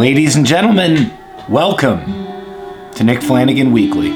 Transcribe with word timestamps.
Ladies 0.00 0.34
and 0.34 0.46
gentlemen, 0.46 1.12
welcome 1.46 2.00
to 2.92 3.04
Nick 3.04 3.20
Flanagan 3.20 3.70
Weekly, 3.70 4.08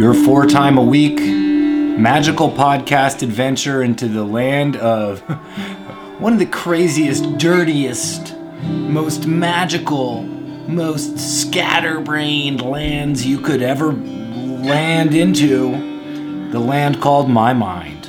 your 0.00 0.14
four 0.14 0.46
time 0.46 0.78
a 0.78 0.82
week 0.84 1.18
magical 1.18 2.48
podcast 2.48 3.24
adventure 3.24 3.82
into 3.82 4.06
the 4.06 4.22
land 4.22 4.76
of 4.76 5.18
one 6.20 6.32
of 6.32 6.38
the 6.38 6.46
craziest, 6.46 7.36
dirtiest, 7.36 8.36
most 8.62 9.26
magical, 9.26 10.22
most 10.22 11.18
scatterbrained 11.18 12.62
lands 12.62 13.26
you 13.26 13.40
could 13.40 13.60
ever 13.60 13.92
land 13.92 15.16
into 15.16 16.50
the 16.52 16.60
land 16.60 17.02
called 17.02 17.28
my 17.28 17.52
mind. 17.52 18.08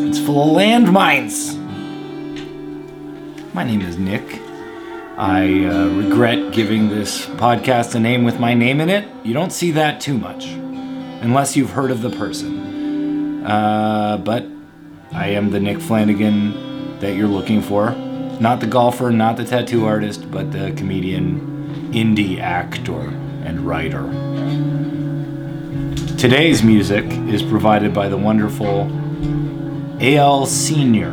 It's 0.00 0.20
full 0.20 0.56
of 0.56 0.62
landmines. 0.62 1.56
My 3.52 3.64
name 3.64 3.80
is 3.80 3.98
Nick. 3.98 4.47
I 5.18 5.64
uh, 5.64 5.88
regret 5.88 6.52
giving 6.52 6.90
this 6.90 7.26
podcast 7.26 7.96
a 7.96 7.98
name 7.98 8.22
with 8.22 8.38
my 8.38 8.54
name 8.54 8.80
in 8.80 8.88
it. 8.88 9.04
You 9.24 9.34
don't 9.34 9.50
see 9.50 9.72
that 9.72 10.00
too 10.00 10.16
much, 10.16 10.46
unless 10.46 11.56
you've 11.56 11.70
heard 11.72 11.90
of 11.90 12.02
the 12.02 12.10
person. 12.10 13.44
Uh, 13.44 14.18
but 14.18 14.46
I 15.10 15.30
am 15.30 15.50
the 15.50 15.58
Nick 15.58 15.80
Flanagan 15.80 17.00
that 17.00 17.16
you're 17.16 17.26
looking 17.26 17.62
for. 17.62 17.90
Not 18.38 18.60
the 18.60 18.68
golfer, 18.68 19.10
not 19.10 19.36
the 19.36 19.44
tattoo 19.44 19.86
artist, 19.86 20.30
but 20.30 20.52
the 20.52 20.72
comedian, 20.76 21.90
indie 21.92 22.38
actor, 22.38 23.00
and 23.44 23.66
writer. 23.66 24.04
Today's 26.16 26.62
music 26.62 27.04
is 27.28 27.42
provided 27.42 27.92
by 27.92 28.08
the 28.08 28.16
wonderful 28.16 28.88
A.L. 30.00 30.46
Senior 30.46 31.10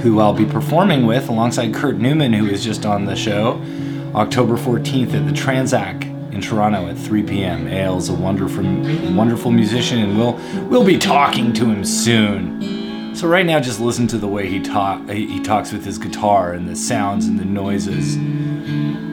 who 0.00 0.20
I'll 0.20 0.32
be 0.32 0.46
performing 0.46 1.06
with 1.06 1.28
alongside 1.28 1.74
Kurt 1.74 1.96
Newman, 1.96 2.32
who 2.32 2.46
is 2.46 2.64
just 2.64 2.86
on 2.86 3.04
the 3.04 3.16
show, 3.16 3.62
October 4.14 4.56
14th 4.56 5.14
at 5.14 5.26
the 5.26 5.32
Tranzac 5.32 6.04
in 6.32 6.40
Toronto 6.40 6.86
at 6.88 6.96
3 6.96 7.22
p.m. 7.22 7.68
Ale's 7.68 8.08
a 8.08 8.14
wonderful, 8.14 8.64
wonderful 9.14 9.50
musician, 9.50 9.98
and 9.98 10.18
we'll 10.18 10.40
we'll 10.68 10.84
be 10.84 10.98
talking 10.98 11.52
to 11.52 11.66
him 11.66 11.84
soon. 11.84 13.14
So 13.14 13.28
right 13.28 13.44
now, 13.44 13.60
just 13.60 13.80
listen 13.80 14.06
to 14.08 14.18
the 14.18 14.28
way 14.28 14.48
he 14.48 14.60
talk 14.60 15.08
he 15.10 15.40
talks 15.40 15.72
with 15.72 15.84
his 15.84 15.98
guitar 15.98 16.52
and 16.52 16.68
the 16.68 16.76
sounds 16.76 17.26
and 17.26 17.38
the 17.38 17.44
noises. 17.44 18.16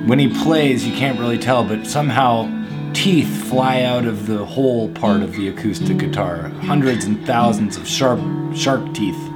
When 0.08 0.20
he 0.20 0.30
plays, 0.44 0.88
you 0.88 0.96
can't 0.96 1.20
really 1.20 1.38
tell, 1.38 1.66
but 1.66 1.86
somehow 1.86 2.54
teeth 2.94 3.50
fly 3.50 3.82
out 3.82 4.06
of 4.06 4.26
the 4.28 4.46
whole 4.46 4.90
part 4.90 5.22
of 5.22 5.34
the 5.34 5.50
acoustic 5.50 5.98
guitar. 5.98 6.50
Hundreds 6.62 7.06
and 7.06 7.26
thousands 7.26 7.76
of 7.76 7.88
sharp 7.88 8.22
shark 8.56 8.94
teeth 8.94 9.27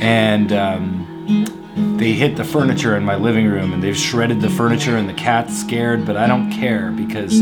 and 0.00 0.52
um, 0.52 1.96
they 1.98 2.12
hit 2.12 2.36
the 2.36 2.44
furniture 2.44 2.96
in 2.96 3.04
my 3.04 3.16
living 3.16 3.46
room 3.46 3.72
and 3.72 3.82
they've 3.82 3.96
shredded 3.96 4.40
the 4.40 4.50
furniture 4.50 4.96
and 4.96 5.08
the 5.08 5.14
cat's 5.14 5.58
scared 5.58 6.04
but 6.04 6.16
i 6.16 6.26
don't 6.26 6.50
care 6.50 6.90
because 6.90 7.40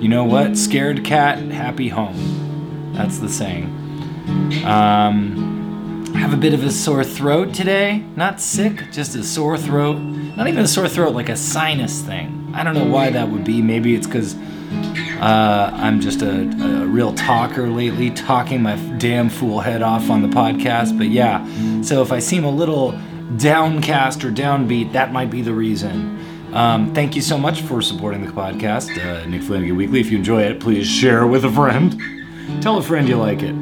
you 0.00 0.08
know 0.08 0.24
what? 0.24 0.58
Scared 0.58 1.04
cat 1.04 1.38
happy 1.38 1.88
home. 1.88 2.92
That's 2.92 3.18
the 3.18 3.30
saying. 3.30 3.64
Um, 4.64 6.04
I 6.14 6.18
have 6.18 6.34
a 6.34 6.36
bit 6.36 6.52
of 6.52 6.62
a 6.62 6.70
sore 6.70 7.02
throat 7.02 7.54
today. 7.54 8.04
Not 8.14 8.38
sick 8.38 8.92
just 8.92 9.14
a 9.14 9.24
sore 9.24 9.56
throat. 9.56 9.94
Not 9.94 10.48
even 10.48 10.62
a 10.62 10.68
sore 10.68 10.86
throat 10.86 11.14
like 11.14 11.30
a 11.30 11.36
sinus 11.36 12.02
thing. 12.02 12.52
I 12.54 12.62
don't 12.62 12.74
know 12.74 12.84
why 12.84 13.08
that 13.08 13.30
would 13.30 13.44
be. 13.44 13.62
Maybe 13.62 13.94
it's 13.94 14.06
because 14.06 14.34
uh, 15.20 15.70
I'm 15.72 16.00
just 16.00 16.22
a, 16.22 16.42
a, 16.42 16.86
real 16.86 17.14
talker 17.14 17.68
lately, 17.68 18.10
talking 18.10 18.62
my 18.62 18.76
damn 18.98 19.28
fool 19.28 19.60
head 19.60 19.82
off 19.82 20.10
on 20.10 20.22
the 20.22 20.28
podcast. 20.28 20.96
But 20.96 21.08
yeah, 21.08 21.44
so 21.82 22.02
if 22.02 22.12
I 22.12 22.18
seem 22.18 22.44
a 22.44 22.50
little 22.50 22.98
downcast 23.38 24.24
or 24.24 24.30
downbeat, 24.30 24.92
that 24.92 25.12
might 25.12 25.30
be 25.30 25.42
the 25.42 25.54
reason. 25.54 26.14
Um, 26.54 26.94
thank 26.94 27.16
you 27.16 27.22
so 27.22 27.36
much 27.36 27.62
for 27.62 27.82
supporting 27.82 28.24
the 28.24 28.32
podcast, 28.32 28.96
uh, 28.98 29.26
Nick 29.26 29.42
Flanagan 29.42 29.76
Weekly. 29.76 30.00
If 30.00 30.10
you 30.10 30.18
enjoy 30.18 30.42
it, 30.42 30.60
please 30.60 30.86
share 30.86 31.26
with 31.26 31.44
a 31.44 31.50
friend. 31.50 32.00
Tell 32.62 32.78
a 32.78 32.82
friend 32.82 33.08
you 33.08 33.16
like 33.16 33.42
it. 33.42 33.54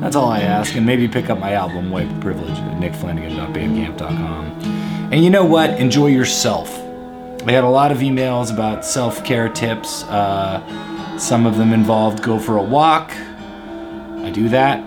That's 0.00 0.16
all 0.16 0.30
I 0.30 0.40
ask, 0.40 0.74
and 0.74 0.84
maybe 0.84 1.08
pick 1.08 1.30
up 1.30 1.38
my 1.38 1.52
album, 1.52 1.90
White 1.90 2.20
Privilege, 2.20 2.58
at 2.58 2.80
nickflanagan.bandcamp.com. 2.80 5.10
And 5.12 5.22
you 5.22 5.30
know 5.30 5.44
what? 5.44 5.70
Enjoy 5.78 6.08
yourself. 6.08 6.81
I 7.44 7.50
had 7.50 7.64
a 7.64 7.68
lot 7.68 7.90
of 7.90 7.98
emails 7.98 8.52
about 8.52 8.84
self 8.84 9.24
care 9.24 9.48
tips. 9.48 10.04
Uh, 10.04 11.18
some 11.18 11.44
of 11.44 11.58
them 11.58 11.72
involved 11.72 12.22
go 12.22 12.38
for 12.38 12.56
a 12.56 12.62
walk. 12.62 13.10
I 13.10 14.30
do 14.30 14.48
that. 14.50 14.78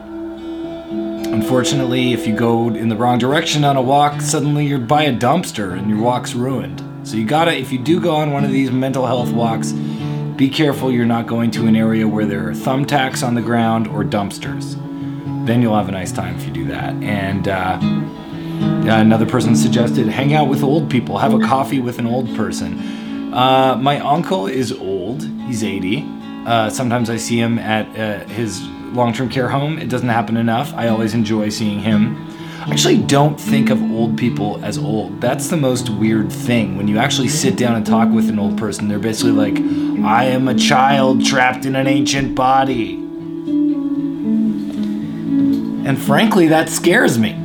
Unfortunately, 1.36 2.14
if 2.14 2.26
you 2.26 2.34
go 2.34 2.70
in 2.70 2.88
the 2.88 2.96
wrong 2.96 3.20
direction 3.20 3.66
on 3.66 3.76
a 3.76 3.82
walk, 3.82 4.22
suddenly 4.22 4.66
you're 4.66 4.80
by 4.80 5.04
a 5.04 5.14
dumpster 5.14 5.78
and 5.78 5.90
your 5.90 6.00
walk's 6.00 6.34
ruined. 6.34 6.82
So 7.06 7.18
you 7.18 7.26
gotta, 7.26 7.54
if 7.54 7.74
you 7.74 7.78
do 7.78 8.00
go 8.00 8.16
on 8.16 8.32
one 8.32 8.46
of 8.46 8.52
these 8.52 8.72
mental 8.72 9.06
health 9.06 9.32
walks, 9.32 9.74
be 10.38 10.50
careful 10.50 10.92
you're 10.92 11.06
not 11.06 11.28
going 11.28 11.52
to 11.52 11.68
an 11.68 11.76
area 11.76 12.08
where 12.08 12.26
there 12.26 12.48
are 12.48 12.54
thumbtacks 12.54 13.26
on 13.26 13.36
the 13.36 13.42
ground 13.42 13.88
or 13.88 14.06
dumpsters. 14.06 14.76
Then 15.46 15.62
you'll 15.62 15.76
have 15.76 15.90
a 15.90 15.92
nice 15.92 16.14
time 16.14 16.36
if 16.38 16.46
you 16.46 16.54
do 16.54 16.66
that. 16.68 16.94
And 17.04 17.50
uh, 17.50 17.80
another 18.88 19.26
person 19.26 19.56
suggested 19.56 20.08
hang 20.08 20.34
out 20.34 20.48
with 20.48 20.64
old 20.64 20.90
people, 20.90 21.18
have 21.18 21.34
a 21.34 21.40
coffee 21.40 21.80
with 21.80 22.00
an 22.00 22.06
old 22.08 22.34
person. 22.36 23.34
Uh, 23.34 23.78
my 23.82 24.00
uncle 24.00 24.48
is 24.48 24.72
old, 24.72 25.24
he's 25.48 25.64
80. 25.64 26.06
Uh, 26.46 26.70
sometimes 26.70 27.10
I 27.10 27.18
see 27.18 27.38
him 27.38 27.58
at 27.60 27.88
uh, 27.98 28.26
his 28.28 28.62
long 28.94 29.14
term 29.14 29.30
care 29.30 29.50
home. 29.50 29.78
It 29.78 29.90
doesn't 29.90 30.10
happen 30.10 30.38
enough. 30.38 30.74
I 30.74 30.88
always 30.88 31.14
enjoy 31.14 31.50
seeing 31.50 31.80
him. 31.80 32.16
I 32.62 32.72
actually 32.72 32.98
don't 32.98 33.40
think 33.40 33.70
of 33.70 33.82
old 33.92 34.18
people 34.18 34.64
as 34.64 34.78
old. 34.78 35.22
That's 35.22 35.50
the 35.50 35.58
most 35.58 35.90
weird 35.90 36.32
thing. 36.32 36.78
When 36.78 36.88
you 36.88 36.98
actually 36.98 37.28
sit 37.28 37.58
down 37.58 37.76
and 37.76 37.86
talk 37.86 38.10
with 38.10 38.30
an 38.30 38.40
old 38.40 38.58
person, 38.58 38.88
they're 38.88 38.98
basically 38.98 39.34
like, 39.34 39.58
I 40.04 40.26
am 40.26 40.48
a 40.48 40.56
child 40.56 41.26
trapped 41.26 41.66
in 41.66 41.76
an 41.76 41.88
ancient 41.88 42.34
body. 42.34 42.96
And 45.86 46.00
frankly, 46.02 46.48
that 46.48 46.70
scares 46.70 47.20
me. 47.20 47.45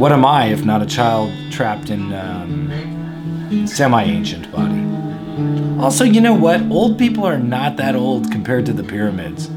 What 0.00 0.12
am 0.12 0.24
I 0.24 0.46
if 0.46 0.64
not 0.64 0.80
a 0.80 0.86
child 0.86 1.30
trapped 1.52 1.90
in 1.90 2.14
um, 2.14 3.66
semi-ancient 3.66 4.50
body? 4.50 5.78
Also, 5.78 6.04
you 6.04 6.22
know 6.22 6.32
what? 6.32 6.62
Old 6.70 6.98
people 6.98 7.26
are 7.26 7.36
not 7.36 7.76
that 7.76 7.94
old 7.94 8.32
compared 8.32 8.64
to 8.64 8.72
the 8.72 8.82
pyramids, 8.82 9.50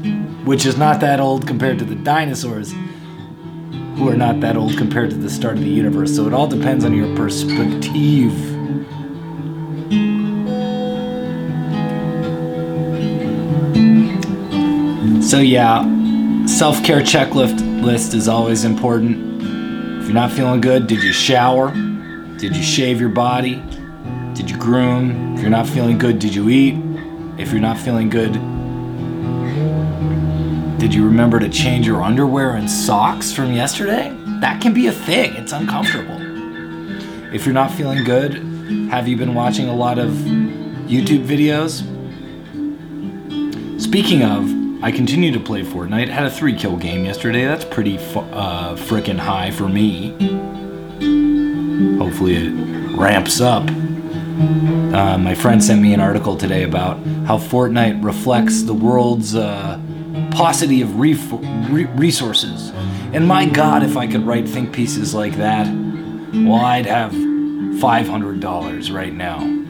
which 0.44 0.66
is 0.66 0.76
not 0.76 1.00
that 1.00 1.18
old 1.18 1.46
compared 1.46 1.78
to 1.78 1.86
the 1.86 1.94
dinosaurs, 1.94 2.72
who 3.96 4.06
are 4.06 4.16
not 4.16 4.40
that 4.40 4.58
old 4.58 4.76
compared 4.76 5.08
to 5.12 5.16
the 5.16 5.30
start 5.30 5.54
of 5.54 5.60
the 5.60 5.70
universe. 5.70 6.14
So 6.14 6.26
it 6.26 6.34
all 6.34 6.46
depends 6.46 6.84
on 6.84 6.92
your 6.92 7.16
perspective. 7.16 8.34
So 15.24 15.38
yeah, 15.38 15.84
self-care 16.44 17.00
checklist 17.00 17.82
list 17.82 18.12
is 18.12 18.28
always 18.28 18.64
important. 18.64 19.32
If 20.04 20.08
you're 20.08 20.20
not 20.20 20.32
feeling 20.32 20.60
good, 20.60 20.86
did 20.86 21.02
you 21.02 21.14
shower? 21.14 21.70
Did 21.70 22.54
you 22.54 22.62
shave 22.62 23.00
your 23.00 23.08
body? 23.08 23.62
Did 24.34 24.50
you 24.50 24.58
groom? 24.58 25.34
If 25.34 25.40
you're 25.40 25.48
not 25.48 25.66
feeling 25.66 25.96
good, 25.96 26.18
did 26.18 26.34
you 26.34 26.50
eat? 26.50 26.74
If 27.38 27.52
you're 27.52 27.62
not 27.62 27.78
feeling 27.78 28.10
good, 28.10 28.34
did 30.78 30.92
you 30.92 31.06
remember 31.06 31.38
to 31.40 31.48
change 31.48 31.86
your 31.86 32.02
underwear 32.02 32.56
and 32.56 32.70
socks 32.70 33.32
from 33.32 33.54
yesterday? 33.54 34.14
That 34.40 34.60
can 34.60 34.74
be 34.74 34.88
a 34.88 34.92
thing, 34.92 35.36
it's 35.36 35.52
uncomfortable. 35.52 36.18
If 37.34 37.46
you're 37.46 37.54
not 37.54 37.70
feeling 37.70 38.04
good, 38.04 38.34
have 38.90 39.08
you 39.08 39.16
been 39.16 39.32
watching 39.32 39.70
a 39.70 39.74
lot 39.74 39.98
of 39.98 40.10
YouTube 40.10 41.24
videos? 41.24 41.80
Speaking 43.80 44.22
of, 44.22 44.53
I 44.84 44.92
continue 44.92 45.32
to 45.32 45.40
play 45.40 45.62
Fortnite. 45.62 46.08
Had 46.10 46.26
a 46.26 46.30
three 46.30 46.54
kill 46.54 46.76
game 46.76 47.06
yesterday. 47.06 47.46
That's 47.46 47.64
pretty 47.64 47.96
fu- 47.96 48.18
uh, 48.20 48.76
high 48.76 49.50
for 49.50 49.66
me. 49.66 50.10
Hopefully 51.96 52.34
it 52.36 52.50
ramps 52.94 53.40
up. 53.40 53.62
Uh, 53.66 55.16
my 55.16 55.34
friend 55.34 55.64
sent 55.64 55.80
me 55.80 55.94
an 55.94 56.00
article 56.00 56.36
today 56.36 56.64
about 56.64 56.98
how 57.24 57.38
Fortnite 57.38 58.04
reflects 58.04 58.60
the 58.64 58.74
world's 58.74 59.34
uh, 59.34 59.80
paucity 60.32 60.82
of 60.82 61.00
re- 61.00 61.14
re- 61.70 61.86
resources. 61.96 62.70
And 63.14 63.26
my 63.26 63.46
God, 63.46 63.84
if 63.84 63.96
I 63.96 64.06
could 64.06 64.26
write 64.26 64.46
think 64.46 64.74
pieces 64.74 65.14
like 65.14 65.36
that, 65.36 65.66
well, 65.66 66.62
I'd 66.62 66.84
have 66.84 67.12
$500 67.12 68.94
right 68.94 69.14
now. 69.14 69.64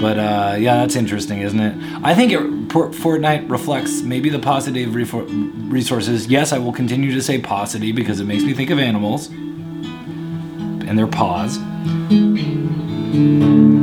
But 0.00 0.18
uh, 0.18 0.56
yeah, 0.58 0.76
that's 0.78 0.96
interesting, 0.96 1.40
isn't 1.42 1.60
it? 1.60 1.76
I 2.02 2.14
think 2.14 2.32
it, 2.32 2.63
Fortnite 2.74 3.48
reflects 3.48 4.02
maybe 4.02 4.28
the 4.28 4.38
of 4.38 4.96
resources. 4.96 6.26
Yes, 6.26 6.52
I 6.52 6.58
will 6.58 6.72
continue 6.72 7.12
to 7.12 7.22
say 7.22 7.40
paucity 7.40 7.92
because 7.92 8.18
it 8.18 8.24
makes 8.24 8.42
me 8.42 8.52
think 8.52 8.70
of 8.70 8.80
animals 8.80 9.28
and 9.28 10.98
their 10.98 11.06
paws. 11.06 11.58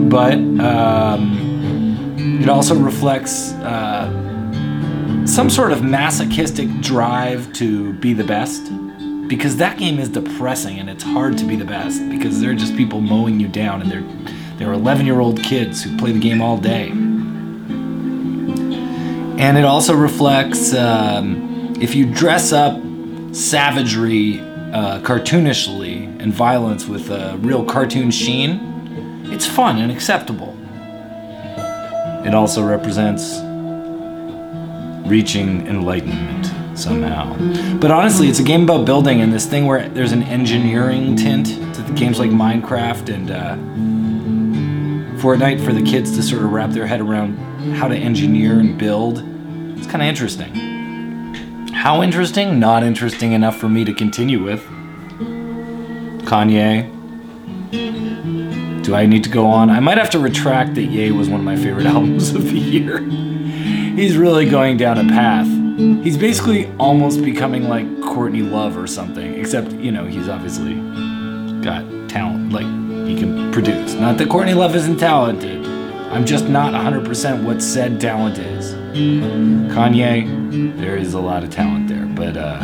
But 0.10 0.34
um, 0.60 2.42
it 2.42 2.50
also 2.50 2.76
reflects 2.76 3.54
uh, 3.54 4.10
some 5.26 5.50
sort 5.50 5.72
of 5.72 5.84
masochistic 5.84 6.68
drive 6.82 7.54
to 7.54 7.94
be 7.94 8.12
the 8.12 8.26
best, 8.26 8.70
because 9.30 9.56
that 9.56 9.78
game 9.78 10.00
is 10.00 10.10
depressing 10.10 10.80
and 10.80 10.90
it's 10.90 11.04
hard 11.04 11.38
to 11.38 11.46
be 11.46 11.56
the 11.56 11.64
best 11.64 12.02
because 12.10 12.42
there 12.42 12.52
are 12.52 12.56
just 12.56 12.76
people 12.76 13.00
mowing 13.00 13.40
you 13.40 13.48
down 13.48 13.82
and 13.82 13.90
they're 13.90 14.04
they're 14.58 14.74
11 14.74 15.06
year 15.06 15.22
old 15.22 15.42
kids 15.42 15.82
who 15.82 15.98
play 15.98 16.12
the 16.12 16.20
game 16.20 16.42
all 16.42 16.58
day. 16.58 16.92
And 19.42 19.58
it 19.58 19.66
also 19.66 19.96
reflects 19.96 20.72
um, 20.76 21.74
if 21.82 21.96
you 21.96 22.06
dress 22.06 22.54
up 22.54 22.80
savagery 23.34 24.40
uh, 24.40 25.02
cartoonishly 25.02 26.22
and 26.22 26.32
violence 26.32 26.86
with 26.86 27.10
a 27.10 27.38
real 27.40 27.66
cartoon 27.66 28.12
sheen, 28.12 29.26
it's 29.32 29.48
fun 29.48 29.80
and 29.80 29.92
acceptable. 29.92 30.56
It 32.24 32.36
also 32.36 32.64
represents 32.64 33.40
reaching 35.10 35.66
enlightenment 35.66 36.78
somehow. 36.78 37.36
But 37.80 37.90
honestly, 37.90 38.28
it's 38.28 38.40
a 38.40 38.44
game 38.44 38.62
about 38.62 38.86
building 38.86 39.22
and 39.22 39.34
this 39.34 39.48
thing 39.48 39.66
where 39.66 39.90
there's 39.90 40.12
an 40.12 40.22
engineering 40.22 41.16
tint 41.16 41.48
to 41.48 41.94
games 41.96 42.20
like 42.20 42.30
Minecraft 42.30 43.10
and 43.12 43.32
uh, 43.32 43.56
Fortnite 45.20 45.66
for 45.66 45.74
the 45.74 45.82
kids 45.82 46.16
to 46.16 46.22
sort 46.22 46.44
of 46.44 46.52
wrap 46.52 46.70
their 46.70 46.86
head 46.86 47.02
around 47.02 47.38
how 47.74 47.88
to 47.88 47.96
engineer 47.96 48.60
and 48.60 48.78
build. 48.78 49.31
It's 49.82 49.90
kind 49.90 50.04
of 50.04 50.08
interesting. 50.08 50.54
How 51.74 52.04
interesting? 52.04 52.60
Not 52.60 52.84
interesting 52.84 53.32
enough 53.32 53.58
for 53.58 53.68
me 53.68 53.84
to 53.84 53.94
continue 53.96 54.44
with. 54.44 54.64
Kanye. 56.28 56.86
Do 58.84 58.94
I 58.94 59.08
need 59.08 59.24
to 59.24 59.30
go 59.32 59.48
on? 59.48 59.72
I 59.72 59.80
might 59.80 59.98
have 59.98 60.12
to 60.12 60.20
retract 60.20 60.76
that 60.76 60.84
Ye 60.84 61.12
was 61.12 61.30
one 61.30 61.40
of 61.40 61.46
my 61.46 61.56
favorite 61.56 61.86
albums 61.96 62.36
of 62.36 62.44
the 62.44 62.60
year. 62.60 63.00
He's 63.00 64.18
really 64.18 64.48
going 64.48 64.78
down 64.78 65.00
a 65.00 65.10
path. 65.10 65.48
He's 66.04 66.16
basically 66.16 66.72
almost 66.78 67.24
becoming 67.24 67.68
like 67.68 68.02
Courtney 68.02 68.44
Love 68.44 68.78
or 68.78 68.86
something, 68.86 69.34
except, 69.34 69.72
you 69.72 69.92
know, 69.92 70.06
he's 70.06 70.30
obviously 70.30 70.76
got 71.62 71.84
talent. 72.08 72.54
Like, 72.54 72.68
he 73.08 73.18
can 73.18 73.52
produce. 73.52 73.96
Not 73.96 74.20
that 74.20 74.30
Courtney 74.30 74.54
Love 74.54 74.76
isn't 74.76 74.98
talented. 74.98 75.66
I'm 76.12 76.26
just 76.26 76.48
not 76.48 76.74
100% 76.74 77.44
what 77.44 77.64
said 77.64 78.00
talent 78.00 78.38
is. 78.38 78.61
Kanye, 78.94 80.78
there 80.78 80.98
is 80.98 81.14
a 81.14 81.20
lot 81.20 81.44
of 81.44 81.50
talent 81.50 81.88
there, 81.88 82.06
but, 82.06 82.36
uh, 82.36 82.60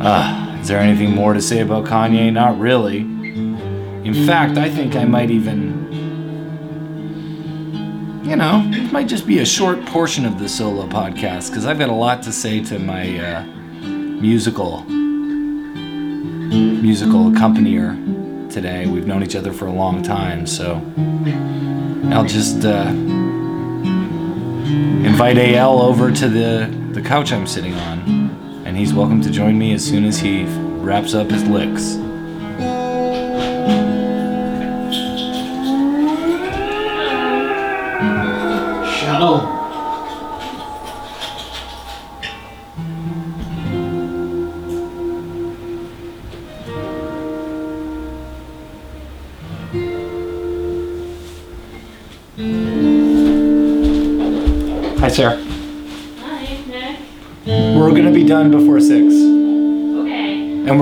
uh, 0.00 0.58
is 0.60 0.68
there 0.68 0.78
anything 0.80 1.14
more 1.14 1.34
to 1.34 1.40
say 1.40 1.60
about 1.60 1.84
Kanye? 1.84 2.32
Not 2.32 2.58
really. 2.58 2.98
In 2.98 4.26
fact, 4.26 4.58
I 4.58 4.68
think 4.70 4.96
I 4.96 5.04
might 5.04 5.30
even. 5.30 5.78
You 8.24 8.36
know, 8.36 8.62
it 8.72 8.92
might 8.92 9.08
just 9.08 9.26
be 9.26 9.40
a 9.40 9.46
short 9.46 9.84
portion 9.86 10.24
of 10.24 10.38
the 10.38 10.48
solo 10.48 10.86
podcast 10.86 11.48
because 11.48 11.66
I've 11.66 11.78
got 11.78 11.88
a 11.88 11.94
lot 11.94 12.22
to 12.24 12.32
say 12.32 12.62
to 12.64 12.78
my 12.78 13.18
uh, 13.18 13.42
musical 13.82 14.84
musical 16.80 17.30
accompanier 17.30 18.50
today. 18.50 18.86
We've 18.86 19.06
known 19.06 19.22
each 19.22 19.36
other 19.36 19.52
for 19.52 19.66
a 19.66 19.72
long 19.72 20.02
time, 20.02 20.46
so 20.46 20.80
I'll 22.12 22.24
just 22.24 22.64
uh, 22.64 22.92
invite 24.70 25.38
AL 25.38 25.82
over 25.82 26.10
to 26.10 26.28
the 26.28 26.74
the 26.92 27.02
couch 27.02 27.32
I'm 27.32 27.46
sitting 27.46 27.74
on, 27.74 28.62
and 28.64 28.76
he's 28.76 28.92
welcome 28.92 29.20
to 29.22 29.30
join 29.30 29.58
me 29.58 29.72
as 29.72 29.84
soon 29.84 30.04
as 30.04 30.18
he 30.18 30.44
wraps 30.44 31.14
up 31.14 31.30
his 31.30 31.44
licks. 31.44 31.96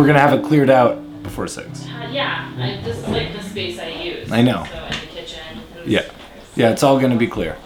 Gonna 0.09 0.19
have 0.19 0.33
it 0.39 0.45
cleared 0.45 0.71
out 0.71 1.23
before 1.23 1.47
six. 1.47 1.85
Uh, 1.87 2.09
yeah, 2.11 2.53
I, 2.57 2.81
this 2.83 2.97
is 2.99 3.09
like 3.09 3.33
the 3.33 3.43
space 3.43 3.79
I 3.79 3.89
use. 3.89 4.33
I 4.33 4.43
know. 4.43 4.65
So 4.71 4.77
in 4.85 4.91
the 4.91 5.07
kitchen. 5.07 5.59
Yeah. 5.87 6.01
stairs. 6.01 6.13
Yeah, 6.57 6.71
it's 6.71 6.83
all 6.83 6.99
gonna 6.99 7.17
be 7.17 7.27
clear. 7.29 7.57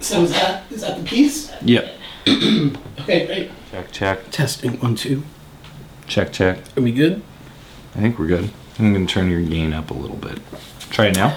So 0.00 0.22
is 0.22 0.32
that 0.32 0.64
is 0.70 0.80
that 0.82 0.98
the 0.98 1.04
piece? 1.04 1.50
Yep. 1.62 1.94
Okay, 3.00 3.26
great. 3.26 3.50
Check, 3.70 3.92
check, 3.92 4.30
Testing 4.30 4.78
one 4.80 4.94
two. 4.94 5.22
check, 6.06 6.32
check. 6.32 6.58
Are 6.76 6.82
we 6.82 6.92
good? 6.92 7.22
I 7.96 8.00
think 8.00 8.18
we're 8.18 8.26
good. 8.26 8.50
I'm 8.78 8.92
gonna 8.92 9.06
turn 9.06 9.30
your 9.30 9.40
gain 9.40 9.72
up 9.72 9.90
a 9.90 9.94
little 9.94 10.16
bit. 10.18 10.38
Try 10.90 11.06
it 11.06 11.16
now. 11.16 11.36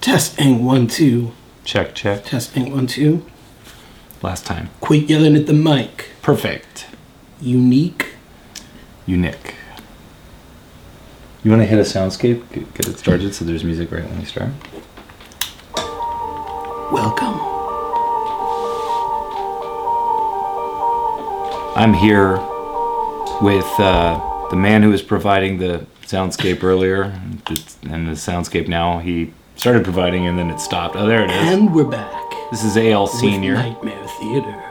Testing 0.00 0.64
one 0.64 0.88
two. 0.88 1.32
Check, 1.64 1.94
check. 1.94 2.24
Testing 2.24 2.72
one 2.72 2.86
two. 2.88 3.24
Last 4.22 4.44
time. 4.44 4.70
Quit 4.80 5.08
yelling 5.08 5.36
at 5.36 5.46
the 5.46 5.52
mic. 5.52 6.10
Perfect. 6.20 6.86
Unique. 7.40 8.03
Unique. 9.06 9.54
You 11.42 11.50
want 11.50 11.60
to 11.60 11.66
hit 11.66 11.78
a 11.78 11.82
soundscape? 11.82 12.48
Get 12.74 12.88
it 12.88 12.98
started 12.98 13.34
so 13.34 13.44
there's 13.44 13.64
music 13.64 13.92
right 13.92 14.04
when 14.04 14.18
we 14.18 14.24
start. 14.24 14.48
Welcome. 16.90 17.38
I'm 21.76 21.92
here 21.92 22.38
with 23.42 23.68
uh, 23.78 24.48
the 24.48 24.56
man 24.56 24.82
who 24.82 24.90
was 24.90 25.02
providing 25.02 25.58
the 25.58 25.84
soundscape 26.06 26.62
earlier, 26.62 27.02
and 27.02 28.08
the 28.08 28.12
soundscape 28.12 28.68
now 28.68 29.00
he 29.00 29.34
started 29.56 29.84
providing 29.84 30.26
and 30.26 30.38
then 30.38 30.50
it 30.50 30.60
stopped. 30.60 30.96
Oh, 30.96 31.06
there 31.06 31.24
it 31.24 31.30
is. 31.30 31.36
And 31.36 31.74
we're 31.74 31.84
back. 31.84 32.30
This 32.50 32.64
is 32.64 32.76
AL 32.78 33.08
Senior. 33.08 33.54
Nightmare 33.54 34.06
Theater. 34.20 34.62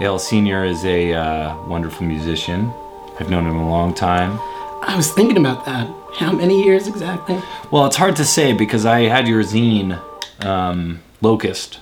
AL 0.00 0.18
Senior 0.18 0.64
is 0.64 0.84
a 0.84 1.14
uh, 1.14 1.66
wonderful 1.66 2.06
musician. 2.06 2.70
I've 3.18 3.30
known 3.30 3.46
him 3.46 3.56
a 3.56 3.68
long 3.68 3.94
time. 3.94 4.38
I 4.82 4.94
was 4.96 5.10
thinking 5.12 5.38
about 5.38 5.64
that. 5.64 5.88
How 6.14 6.32
many 6.32 6.62
years 6.62 6.86
exactly? 6.86 7.40
Well, 7.70 7.86
it's 7.86 7.96
hard 7.96 8.16
to 8.16 8.24
say 8.24 8.52
because 8.52 8.86
I 8.86 9.02
had 9.02 9.26
your 9.26 9.42
zine, 9.42 10.00
um, 10.44 11.00
Locust, 11.20 11.80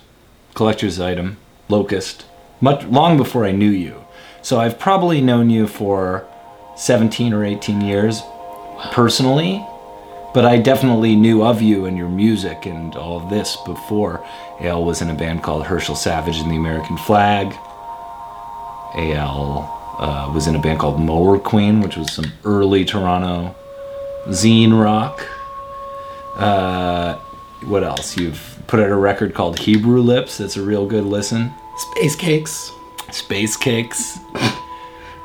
collector's 0.54 1.00
item, 1.00 1.36
Locust, 1.69 2.25
much 2.60 2.84
long 2.84 3.16
before 3.16 3.44
I 3.44 3.50
knew 3.50 3.70
you. 3.70 4.04
So 4.42 4.60
I've 4.60 4.78
probably 4.78 5.20
known 5.20 5.50
you 5.50 5.66
for 5.66 6.26
17 6.76 7.32
or 7.32 7.44
18 7.44 7.80
years 7.80 8.23
personally, 8.92 9.66
but 10.35 10.44
I 10.44 10.59
definitely 10.59 11.16
knew 11.16 11.44
of 11.44 11.62
you 11.62 11.87
and 11.87 11.97
your 11.97 12.09
music 12.09 12.66
and 12.66 12.94
all 12.97 13.23
of 13.23 13.30
this 13.30 13.56
before. 13.64 14.25
Al 14.61 14.85
was 14.85 15.02
in 15.02 15.11
a 15.11 15.14
band 15.14 15.42
called 15.42 15.66
Herschel 15.66 15.94
Savage 15.97 16.38
and 16.38 16.50
the 16.50 16.56
American 16.56 16.97
Flag. 16.97 17.54
Al 18.97 19.74
uh, 19.98 20.30
was 20.34 20.46
in 20.46 20.56
a 20.56 20.60
band 20.60 20.78
called 20.78 21.00
Mower 21.00 21.38
Queen, 21.38 21.80
which 21.80 21.96
was 21.96 22.12
some 22.12 22.32
early 22.44 22.84
Toronto 22.84 23.54
zine 24.28 24.78
rock. 24.78 25.26
Uh, 26.36 27.16
what 27.66 27.84
else? 27.84 28.16
You've 28.16 28.62
put 28.66 28.80
out 28.80 28.90
a 28.90 28.96
record 28.96 29.34
called 29.34 29.58
Hebrew 29.58 30.00
Lips. 30.00 30.38
That's 30.38 30.56
a 30.56 30.62
real 30.62 30.86
good 30.86 31.04
listen. 31.04 31.52
Space 31.76 32.16
cakes. 32.16 32.72
Space 33.10 33.56
Cakes. 33.56 34.18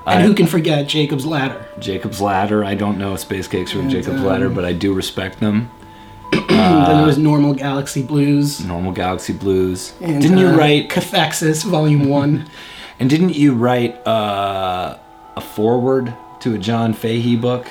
And 0.06 0.24
I- 0.24 0.26
who 0.26 0.34
can 0.34 0.48
forget 0.48 0.88
Jacob's 0.88 1.26
Ladder? 1.26 1.68
Jacob's 1.78 2.20
Ladder. 2.20 2.64
I 2.64 2.74
don't 2.74 2.98
know 2.98 3.14
if 3.14 3.20
Space 3.20 3.48
Cakes 3.48 3.76
or 3.76 3.88
Jacob's 3.88 4.22
Ladder, 4.22 4.50
but 4.50 4.66
I 4.66 4.74
do 4.74 4.92
respect 4.94 5.40
them. 5.40 5.70
then 6.32 6.48
there 6.48 7.06
was 7.06 7.20
Normal 7.20 7.54
Galaxy 7.54 8.02
Blues. 8.02 8.60
Normal 8.66 8.92
Galaxy 8.92 9.34
Blues. 9.34 9.94
And, 10.02 10.20
didn't 10.20 10.40
you 10.40 10.48
uh, 10.48 10.56
write? 10.56 10.90
Cathexis 10.90 11.64
Volume 11.64 12.10
1. 12.10 12.50
And 13.00 13.10
didn't 13.10 13.36
you 13.36 13.54
write 13.54 13.96
uh, 14.06 14.98
a 15.36 15.42
foreword 15.42 16.14
to 16.42 16.54
a 16.56 16.58
John 16.58 16.94
Fahey 16.94 17.36
book? 17.36 17.68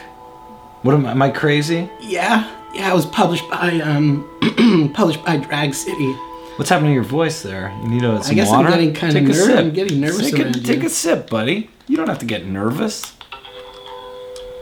What 0.82 0.94
am 0.94 1.06
I? 1.06 1.10
Am 1.10 1.22
I 1.22 1.30
crazy? 1.30 1.90
Yeah, 2.00 2.50
yeah, 2.74 2.90
it 2.90 2.94
was 2.94 3.06
published 3.06 3.48
by 3.50 3.80
um 3.80 4.90
published 4.94 5.24
by 5.24 5.36
Drag 5.36 5.74
City. 5.74 6.12
What's 6.56 6.70
happening 6.70 6.90
to 6.90 6.94
your 6.94 7.04
voice 7.04 7.42
there? 7.42 7.70
You 7.82 7.88
need 7.88 8.04
a, 8.04 8.22
some 8.22 8.32
I 8.32 8.34
guess 8.34 8.50
I'm 8.50 8.66
getting 8.66 8.92
kinda 8.92 9.20
Take 9.20 9.28
a 9.28 9.32
ner- 9.32 9.56
I'm 9.58 9.72
getting 9.72 10.00
nervous 10.00 10.30
Take, 10.30 10.40
a, 10.40 10.52
take 10.52 10.82
a 10.82 10.90
sip, 10.90 11.30
buddy. 11.30 11.70
You 11.86 11.96
don't 11.96 12.08
have 12.08 12.18
to 12.18 12.26
get 12.26 12.46
nervous. 12.46 13.14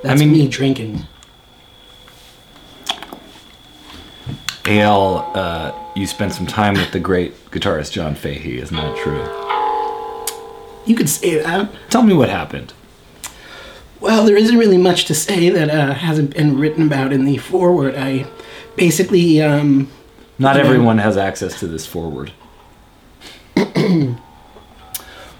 That's 0.02 0.20
mean- 0.20 0.32
me 0.32 0.48
drinking. 0.48 1.04
Al, 4.66 5.30
uh, 5.34 5.72
you 5.94 6.06
spent 6.08 6.32
some 6.32 6.46
time 6.46 6.74
with 6.74 6.90
the 6.90 6.98
great 6.98 7.32
guitarist 7.52 7.92
John 7.92 8.16
Fahey. 8.16 8.58
Isn't 8.58 8.76
that 8.76 8.96
true? 8.98 9.45
You 10.86 10.94
could 10.94 11.08
say 11.08 11.42
that. 11.42 11.70
Tell 11.90 12.02
me 12.02 12.14
what 12.14 12.28
happened. 12.28 12.72
Well, 14.00 14.24
there 14.24 14.36
isn't 14.36 14.56
really 14.56 14.78
much 14.78 15.06
to 15.06 15.14
say 15.14 15.50
that 15.50 15.68
uh, 15.68 15.94
hasn't 15.94 16.34
been 16.36 16.58
written 16.58 16.86
about 16.86 17.12
in 17.12 17.24
the 17.24 17.38
foreword. 17.38 17.96
I 17.96 18.26
basically 18.76 19.42
um 19.42 19.88
Not 20.38 20.56
everyone 20.56 20.98
has 20.98 21.16
access 21.16 21.58
to 21.60 21.66
this 21.66 21.86
forward. 21.86 22.32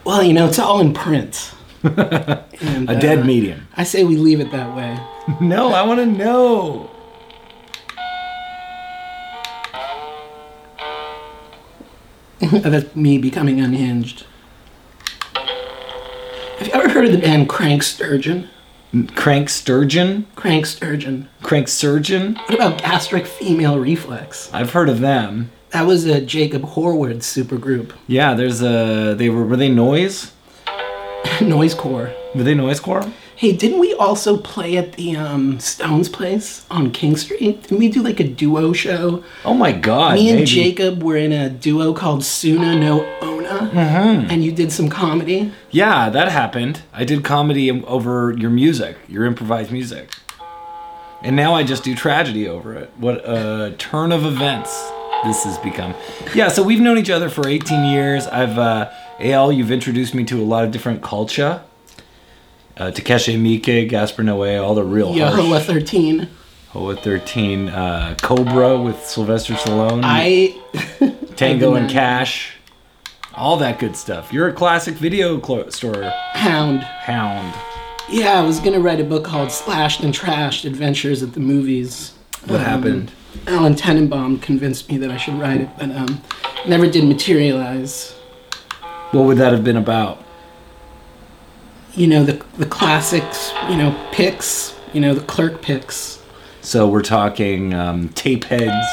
well, 0.04 0.22
you 0.22 0.32
know, 0.32 0.46
it's 0.46 0.58
all 0.58 0.80
in 0.80 0.92
print. 0.92 1.52
And, 2.58 2.88
A 2.88 2.98
dead 2.98 3.18
uh, 3.18 3.24
medium. 3.24 3.68
I 3.76 3.84
say 3.84 4.02
we 4.04 4.16
leave 4.16 4.40
it 4.40 4.50
that 4.50 4.74
way. 4.74 4.98
No, 5.40 5.72
I 5.74 5.82
want 5.82 6.00
to 6.00 6.06
know. 6.06 6.90
That's 12.40 12.96
me 12.96 13.18
becoming 13.18 13.60
unhinged. 13.60 14.24
Have 16.58 16.66
you 16.68 16.72
ever 16.72 16.88
heard 16.88 17.04
of 17.04 17.12
the 17.12 17.18
band 17.18 17.48
Crank 17.48 17.82
Sturgeon? 17.82 18.48
Crank 19.14 19.50
sturgeon? 19.50 20.26
Crank 20.36 20.64
Sturgeon. 20.64 21.28
Crank 21.42 21.68
surgeon? 21.68 22.36
What 22.36 22.54
about 22.54 22.78
Gastric 22.80 23.26
Female 23.26 23.78
Reflex? 23.78 24.48
I've 24.54 24.70
heard 24.70 24.88
of 24.88 25.00
them. 25.00 25.50
That 25.70 25.82
was 25.82 26.06
a 26.06 26.20
Jacob 26.20 26.62
Horwood 26.62 27.16
supergroup. 27.16 27.92
Yeah, 28.06 28.32
there's 28.34 28.62
a. 28.62 29.14
They 29.14 29.28
were. 29.28 29.44
Were 29.44 29.56
they 29.56 29.68
noise? 29.68 30.32
Noisecore. 31.40 32.14
Were 32.34 32.42
they 32.42 32.54
noisecore? 32.54 33.12
Hey, 33.36 33.52
didn't 33.52 33.80
we 33.80 33.92
also 33.94 34.38
play 34.38 34.78
at 34.78 34.94
the 34.94 35.14
um, 35.14 35.60
Stones 35.60 36.08
place 36.08 36.64
on 36.70 36.90
King 36.90 37.16
Street? 37.18 37.62
Didn't 37.62 37.78
we 37.78 37.88
do 37.90 38.02
like 38.02 38.18
a 38.18 38.24
duo 38.24 38.72
show? 38.72 39.22
Oh 39.44 39.52
my 39.52 39.72
god. 39.72 40.14
Me 40.14 40.28
and 40.30 40.36
maybe. 40.38 40.46
Jacob 40.46 41.02
were 41.02 41.18
in 41.18 41.32
a 41.32 41.50
duo 41.50 41.92
called 41.92 42.24
Suna 42.24 42.74
No 42.74 43.04
Ona, 43.20 43.36
Mm-hmm. 43.46 44.30
and 44.30 44.42
you 44.42 44.50
did 44.52 44.72
some 44.72 44.88
comedy. 44.88 45.52
Yeah, 45.70 46.08
that 46.08 46.28
happened. 46.32 46.80
I 46.94 47.04
did 47.04 47.24
comedy 47.24 47.70
over 47.70 48.32
your 48.36 48.50
music, 48.50 48.96
your 49.06 49.24
improvised 49.26 49.70
music. 49.70 50.10
And 51.22 51.36
now 51.36 51.54
I 51.54 51.62
just 51.62 51.84
do 51.84 51.94
tragedy 51.94 52.48
over 52.48 52.74
it. 52.74 52.90
What 52.96 53.16
a 53.28 53.74
turn 53.78 54.12
of 54.12 54.24
events 54.24 54.70
this 55.24 55.44
has 55.44 55.58
become. 55.58 55.94
Yeah, 56.34 56.48
so 56.48 56.62
we've 56.62 56.80
known 56.80 56.96
each 56.98 57.10
other 57.10 57.28
for 57.28 57.46
18 57.46 57.84
years. 57.84 58.26
I've, 58.26 58.58
uh, 58.58 58.90
Al, 59.20 59.52
you've 59.52 59.70
introduced 59.70 60.14
me 60.14 60.24
to 60.24 60.40
a 60.42 60.44
lot 60.44 60.64
of 60.64 60.70
different 60.70 61.02
culture. 61.02 61.62
Uh, 62.76 62.90
Takeshi 62.90 63.36
Miike, 63.36 63.88
Gaspar 63.88 64.22
Noé, 64.22 64.62
all 64.62 64.74
the 64.74 64.84
real 64.84 65.12
Yahoah 65.14 65.48
harsh. 65.52 65.64
13. 65.66 66.28
Hoa 66.70 66.94
13, 66.96 67.68
uh, 67.70 68.16
Cobra 68.20 68.76
with 68.78 69.02
Sylvester 69.06 69.54
Stallone, 69.54 70.02
I 70.04 70.54
Tango 71.36 71.74
I 71.74 71.80
and 71.80 71.90
Cash, 71.90 72.52
all 73.34 73.56
that 73.58 73.78
good 73.78 73.96
stuff. 73.96 74.30
You're 74.30 74.48
a 74.48 74.52
classic 74.52 74.94
video 74.94 75.38
clo- 75.40 75.70
store 75.70 76.02
Hound. 76.34 76.80
hound. 76.82 77.54
Yeah, 78.10 78.38
I 78.38 78.42
was 78.44 78.60
gonna 78.60 78.80
write 78.80 79.00
a 79.00 79.04
book 79.04 79.24
called 79.24 79.50
Slashed 79.50 80.02
and 80.02 80.12
Trashed 80.12 80.66
Adventures 80.66 81.22
at 81.22 81.32
the 81.32 81.40
Movies. 81.40 82.12
What 82.46 82.60
Um, 82.60 82.66
happened? 82.66 83.12
Alan 83.46 83.74
Tenenbaum 83.74 84.42
convinced 84.42 84.90
me 84.90 84.98
that 84.98 85.10
I 85.10 85.16
should 85.16 85.34
write 85.40 85.62
it, 85.62 85.68
but 85.78 85.90
um, 85.96 86.20
never 86.68 86.86
did 86.86 87.04
materialize. 87.04 88.12
What 89.12 89.22
would 89.24 89.38
that 89.38 89.52
have 89.52 89.64
been 89.64 89.76
about? 89.78 90.22
You 91.94 92.06
know, 92.06 92.22
the, 92.24 92.44
the 92.58 92.65
classics, 92.80 93.52
you 93.70 93.76
know, 93.76 93.94
picks, 94.12 94.74
you 94.92 95.00
know, 95.00 95.14
the 95.14 95.22
clerk 95.22 95.62
picks. 95.62 96.22
So 96.60 96.86
we're 96.88 97.02
talking 97.02 97.72
um, 97.74 98.08
tape 98.10 98.44
heads. 98.44 98.86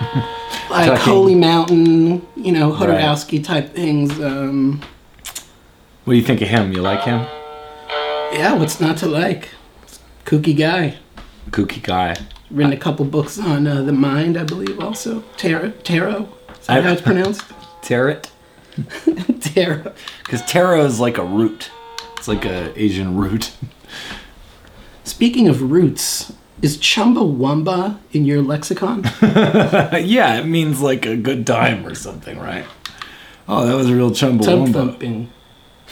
Like 0.70 0.86
Talking- 0.86 1.12
Holy 1.12 1.34
Mountain, 1.34 2.26
you 2.34 2.50
know, 2.50 2.72
Right. 2.74 3.44
Type 3.44 3.74
things. 3.74 4.18
Um, 4.20 4.80
What 6.04 6.14
do 6.14 6.18
you 6.18 6.24
think 6.24 6.40
of 6.40 6.48
him? 6.48 6.72
You 6.72 6.80
like 6.80 7.02
him? 7.02 7.26
yeah, 8.32 8.54
what's 8.54 8.80
not 8.80 8.96
to 8.98 9.06
like? 9.06 9.50
Kooky 10.24 10.56
guy. 10.56 10.96
Kooky 11.50 11.82
guy. 11.82 12.16
Written 12.50 12.72
a 12.72 12.78
couple 12.78 13.04
books 13.04 13.38
on 13.38 13.66
uh, 13.66 13.82
the 13.82 13.92
mind, 13.92 14.38
I 14.38 14.44
believe, 14.44 14.80
also. 14.80 15.20
Tarot. 15.36 15.72
Tarot. 15.84 16.26
Is 16.58 16.66
that 16.68 16.78
I- 16.78 16.80
how 16.80 16.92
it's 16.92 17.02
pronounced? 17.02 17.42
Tarot? 17.82 18.22
Tarot. 19.40 19.92
Because 20.24 20.40
tarot 20.46 20.86
is 20.86 20.98
like 20.98 21.18
a 21.18 21.24
root. 21.24 21.70
It's 22.22 22.28
like 22.28 22.44
a 22.44 22.72
Asian 22.80 23.16
root. 23.16 23.50
Speaking 25.02 25.48
of 25.48 25.72
roots, 25.72 26.32
is 26.62 26.78
Chumbawamba 26.78 27.98
in 28.12 28.24
your 28.24 28.42
lexicon? 28.42 29.02
yeah, 29.22 30.38
it 30.38 30.46
means 30.46 30.80
like 30.80 31.04
a 31.04 31.16
good 31.16 31.44
time 31.44 31.84
or 31.84 31.96
something, 31.96 32.38
right? 32.38 32.64
Oh, 33.48 33.66
that 33.66 33.74
was 33.74 33.90
a 33.90 33.96
real 33.96 34.12
chumbawamba. 34.12 34.72
thumping. 34.72 35.32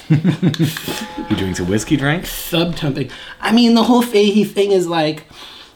You 1.31 1.35
doing 1.37 1.57
some 1.57 1.69
whiskey 1.69 1.97
drink? 1.97 2.25
Thub 2.27 2.77
thumping. 2.77 3.11
I 3.41 3.51
mean, 3.51 3.75
the 3.75 3.83
whole 3.83 4.03
Fahey 4.03 4.45
thing 4.45 4.71
is 4.71 4.87
like, 4.87 5.25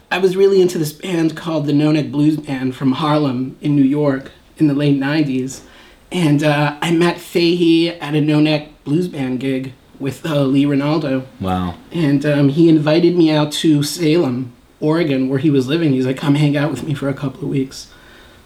I 0.09 0.19
was 0.19 0.37
really 0.37 0.63
into 0.63 0.79
this 0.79 0.93
band 0.93 1.37
called 1.37 1.67
the 1.67 1.73
No 1.73 1.91
Neck 1.91 2.13
Blues 2.13 2.37
Band 2.37 2.77
from 2.77 2.93
Harlem 2.93 3.57
in 3.61 3.75
New 3.75 3.83
York 3.83 4.31
in 4.57 4.69
the 4.69 4.75
late 4.75 5.01
90s. 5.01 5.63
And 6.13 6.45
uh, 6.45 6.79
I 6.81 6.93
met 6.93 7.19
Fahey 7.19 7.89
at 7.99 8.15
a 8.15 8.21
No 8.21 8.39
Neck 8.39 8.69
Blues 8.85 9.09
Band 9.09 9.41
gig 9.41 9.73
with 10.01 10.25
uh, 10.27 10.43
Lee 10.43 10.65
Ranaldo. 10.65 11.27
Wow. 11.41 11.75
And 11.93 12.25
um, 12.27 12.49
he 12.49 12.69
invited 12.69 13.17
me 13.17 13.31
out 13.31 13.53
to 13.53 13.83
Salem, 13.83 14.53
Oregon, 14.81 15.29
where 15.29 15.39
he 15.39 15.51
was 15.51 15.67
living. 15.67 15.93
He's 15.93 16.07
like, 16.07 16.17
come 16.17 16.35
hang 16.35 16.57
out 16.57 16.71
with 16.71 16.83
me 16.85 16.95
for 16.95 17.09
a 17.09 17.15
couple 17.15 17.43
of 17.43 17.49
weeks. 17.49 17.91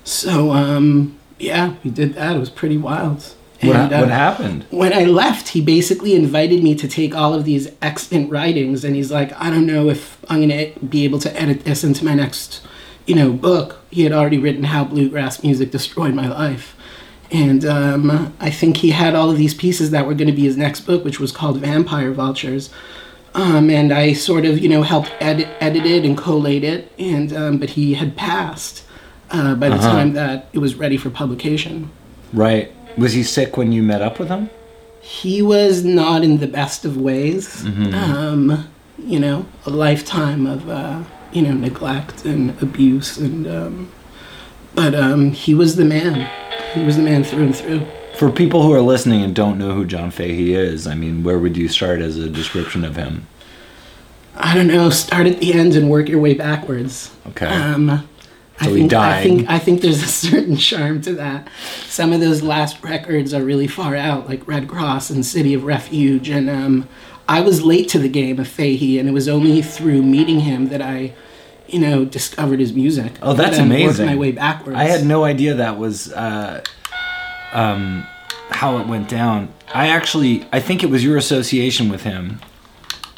So, 0.04 0.52
um, 0.52 1.18
yeah, 1.38 1.74
we 1.84 1.90
did 1.90 2.14
that. 2.14 2.36
It 2.36 2.38
was 2.38 2.50
pretty 2.50 2.76
wild. 2.76 3.34
What, 3.60 3.74
And, 3.74 3.90
what 3.90 4.02
uh, 4.04 4.06
happened? 4.06 4.66
when 4.70 4.92
I 4.92 5.02
left, 5.04 5.48
he 5.48 5.60
basically 5.60 6.14
invited 6.14 6.62
me 6.62 6.76
to 6.76 6.86
take 6.86 7.14
all 7.14 7.34
of 7.34 7.44
these 7.44 7.68
extant 7.82 8.30
writings, 8.30 8.84
and 8.84 8.94
he's 8.94 9.10
like, 9.10 9.32
I 9.40 9.50
don't 9.50 9.66
know 9.66 9.88
if 9.88 10.24
I'm 10.28 10.40
gonna 10.42 10.70
be 10.88 11.04
able 11.04 11.18
to 11.18 11.40
edit 11.40 11.64
this 11.64 11.82
into 11.82 12.04
my 12.04 12.14
next, 12.14 12.60
you 13.04 13.16
know, 13.16 13.32
book. 13.32 13.80
He 13.90 14.04
had 14.04 14.12
already 14.12 14.38
written 14.38 14.62
How 14.64 14.84
Bluegrass 14.84 15.42
Music 15.42 15.72
Destroyed 15.72 16.14
My 16.14 16.28
Life, 16.28 16.76
and 17.30 17.64
um, 17.64 18.34
I 18.40 18.50
think 18.50 18.78
he 18.78 18.90
had 18.90 19.14
all 19.14 19.30
of 19.30 19.36
these 19.36 19.54
pieces 19.54 19.90
that 19.90 20.06
were 20.06 20.14
going 20.14 20.28
to 20.28 20.34
be 20.34 20.44
his 20.44 20.56
next 20.56 20.80
book, 20.80 21.04
which 21.04 21.20
was 21.20 21.30
called 21.32 21.58
Vampire 21.58 22.12
Vultures. 22.12 22.70
Um, 23.34 23.68
and 23.70 23.92
I 23.92 24.14
sort 24.14 24.44
of, 24.46 24.58
you 24.58 24.68
know, 24.68 24.82
helped 24.82 25.12
edit, 25.20 25.48
edit 25.60 25.84
it 25.84 26.04
and 26.04 26.16
collate 26.16 26.64
it, 26.64 26.90
and 26.98 27.32
um, 27.32 27.58
but 27.58 27.70
he 27.70 27.94
had 27.94 28.16
passed 28.16 28.84
uh, 29.30 29.54
by 29.54 29.68
the 29.68 29.74
Uh-huh. 29.76 29.90
time 29.90 30.12
that 30.14 30.48
it 30.54 30.58
was 30.58 30.74
ready 30.76 30.96
for 30.96 31.10
publication. 31.10 31.90
Right. 32.32 32.72
Was 32.96 33.12
he 33.12 33.22
sick 33.22 33.56
when 33.56 33.70
you 33.72 33.82
met 33.82 34.02
up 34.02 34.18
with 34.18 34.28
him? 34.28 34.50
he 35.00 35.40
was 35.40 35.84
not 35.84 36.22
in 36.22 36.36
the 36.38 36.46
best 36.46 36.84
of 36.84 36.96
ways. 36.98 37.64
Um, 37.94 38.68
you 38.98 39.18
know, 39.18 39.46
a 39.64 39.70
lifetime 39.70 40.44
of 40.46 40.68
uh, 40.68 41.02
you 41.32 41.40
know 41.42 41.52
neglect 41.52 42.24
and 42.26 42.60
abuse, 42.62 43.16
and 43.16 43.46
um, 43.46 43.92
but 44.74 44.94
um, 44.94 45.30
he 45.32 45.54
was 45.54 45.76
the 45.76 45.84
man. 45.84 46.28
He 46.74 46.84
was 46.84 46.96
the 46.96 47.02
man 47.02 47.24
through 47.24 47.44
and 47.44 47.56
through. 47.56 47.86
For 48.16 48.30
people 48.30 48.62
who 48.62 48.72
are 48.72 48.80
listening 48.80 49.22
and 49.22 49.34
don't 49.34 49.58
know 49.58 49.72
who 49.74 49.84
John 49.84 50.10
Fahey 50.10 50.54
is, 50.54 50.86
I 50.86 50.94
mean, 50.94 51.22
where 51.22 51.38
would 51.38 51.56
you 51.56 51.68
start 51.68 52.00
as 52.00 52.18
a 52.18 52.28
description 52.28 52.84
of 52.84 52.96
him? 52.96 53.26
I 54.34 54.54
don't 54.54 54.66
know. 54.66 54.90
Start 54.90 55.26
at 55.26 55.40
the 55.40 55.52
end 55.52 55.74
and 55.74 55.90
work 55.90 56.08
your 56.08 56.20
way 56.20 56.34
backwards. 56.34 57.14
Okay. 57.28 57.46
Um, 57.46 58.08
I 58.60 58.66
think, 58.66 58.92
I 58.92 59.22
think 59.22 59.48
I 59.48 59.58
think 59.58 59.82
there's 59.82 60.02
a 60.02 60.06
certain 60.28 60.56
charm 60.56 61.00
to 61.02 61.12
that. 61.14 61.48
Some 61.86 62.12
of 62.12 62.20
those 62.20 62.42
last 62.42 62.82
records 62.82 63.32
are 63.32 63.42
really 63.42 63.68
far 63.68 63.94
out, 63.94 64.28
like 64.28 64.46
Red 64.48 64.68
Cross 64.68 65.10
and 65.10 65.24
City 65.24 65.54
of 65.54 65.64
Refuge. 65.64 66.28
And 66.28 66.50
um, 66.50 66.88
I 67.28 67.40
was 67.40 67.62
late 67.62 67.88
to 67.90 67.98
the 67.98 68.08
game 68.08 68.38
of 68.40 68.48
Fahey, 68.48 68.98
and 68.98 69.08
it 69.08 69.12
was 69.12 69.28
only 69.28 69.62
through 69.62 70.02
meeting 70.02 70.40
him 70.40 70.68
that 70.68 70.82
I, 70.82 71.14
you 71.68 71.78
know, 71.78 72.04
discovered 72.04 72.60
his 72.60 72.72
music. 72.72 73.12
Oh, 73.22 73.34
that's 73.34 73.58
amazing. 73.58 74.06
my 74.06 74.16
way 74.16 74.32
backwards. 74.32 74.76
I 74.78 74.84
had 74.84 75.04
no 75.04 75.24
idea 75.24 75.54
that 75.54 75.78
was 75.78 76.12
uh, 76.12 76.62
um, 77.52 78.06
how 78.50 78.78
it 78.78 78.86
went 78.86 79.08
down. 79.08 79.52
I 79.74 79.88
actually, 79.88 80.46
I 80.52 80.60
think 80.60 80.82
it 80.82 80.90
was 80.90 81.04
your 81.04 81.16
association 81.16 81.88
with 81.90 82.02
him 82.02 82.40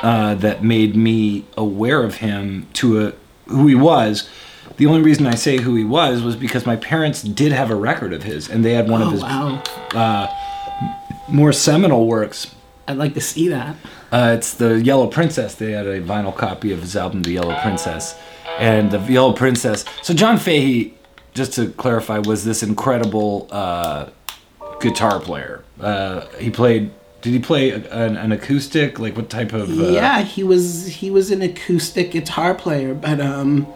uh, 0.01 0.35
that 0.37 0.65
made 0.65 0.97
me 0.97 1.45
aware 1.57 2.03
of 2.03 2.17
him 2.17 2.67
to 2.75 3.07
a, 3.07 3.13
who 3.47 3.67
he 3.67 3.75
was. 3.75 4.29
The 4.77 4.87
only 4.87 5.03
reason 5.03 5.27
I 5.27 5.35
say 5.35 5.59
who 5.59 5.75
he 5.77 5.85
was 5.85 6.23
was 6.23 6.37
because 6.37 6.65
my 6.67 6.77
parents 6.77 7.23
did 7.23 7.53
have 7.53 7.71
a 7.71 7.75
record 7.75 8.13
of 8.13 8.23
his, 8.23 8.49
and 8.49 8.65
they 8.65 8.73
had 8.75 8.89
one 8.89 9.03
of 9.03 9.09
Oh 9.09 9.11
his 9.11 9.23
wow! 9.23 10.37
more 11.29 11.53
seminal 11.53 12.07
works. 12.07 12.55
I'd 12.89 12.97
like 12.97 13.15
to 13.15 13.21
see 13.21 13.49
that. 13.49 13.77
Uh, 14.11 14.35
it's 14.37 14.55
the 14.55 14.81
Yellow 14.83 15.07
Princess. 15.07 15.55
They 15.55 15.73
had 15.73 15.87
a 15.87 16.01
vinyl 16.01 16.35
copy 16.37 16.73
of 16.73 16.81
his 16.81 16.97
album, 16.97 17.23
The 17.23 17.33
Yellow 17.33 17.57
Princess, 17.61 18.19
and 18.61 18.91
the 18.91 18.99
Yellow 19.01 19.33
Princess. 19.33 19.85
So 20.03 20.15
John 20.15 20.39
Fahey, 20.39 20.95
just 21.35 21.55
to 21.55 21.71
clarify, 21.73 22.19
was 22.19 22.45
this 22.45 22.63
incredible 22.63 23.49
uh, 23.51 24.11
guitar 24.81 25.19
player. 25.19 25.65
Uh, 25.81 26.27
he 26.39 26.51
played. 26.51 26.93
Did 27.23 27.35
he 27.35 27.39
play 27.39 27.71
an, 27.71 28.17
an 28.17 28.33
acoustic? 28.33 28.99
Like 28.99 29.17
what 29.17 29.29
type 29.29 29.53
of? 29.53 29.71
Uh, 29.71 29.89
yeah, 29.89 30.23
he 30.23 30.43
was 30.43 30.87
he 30.87 31.11
was 31.11 31.31
an 31.31 31.43
acoustic 31.43 32.13
guitar 32.13 32.55
player, 32.55 32.95
but 32.95 33.21
um, 33.21 33.67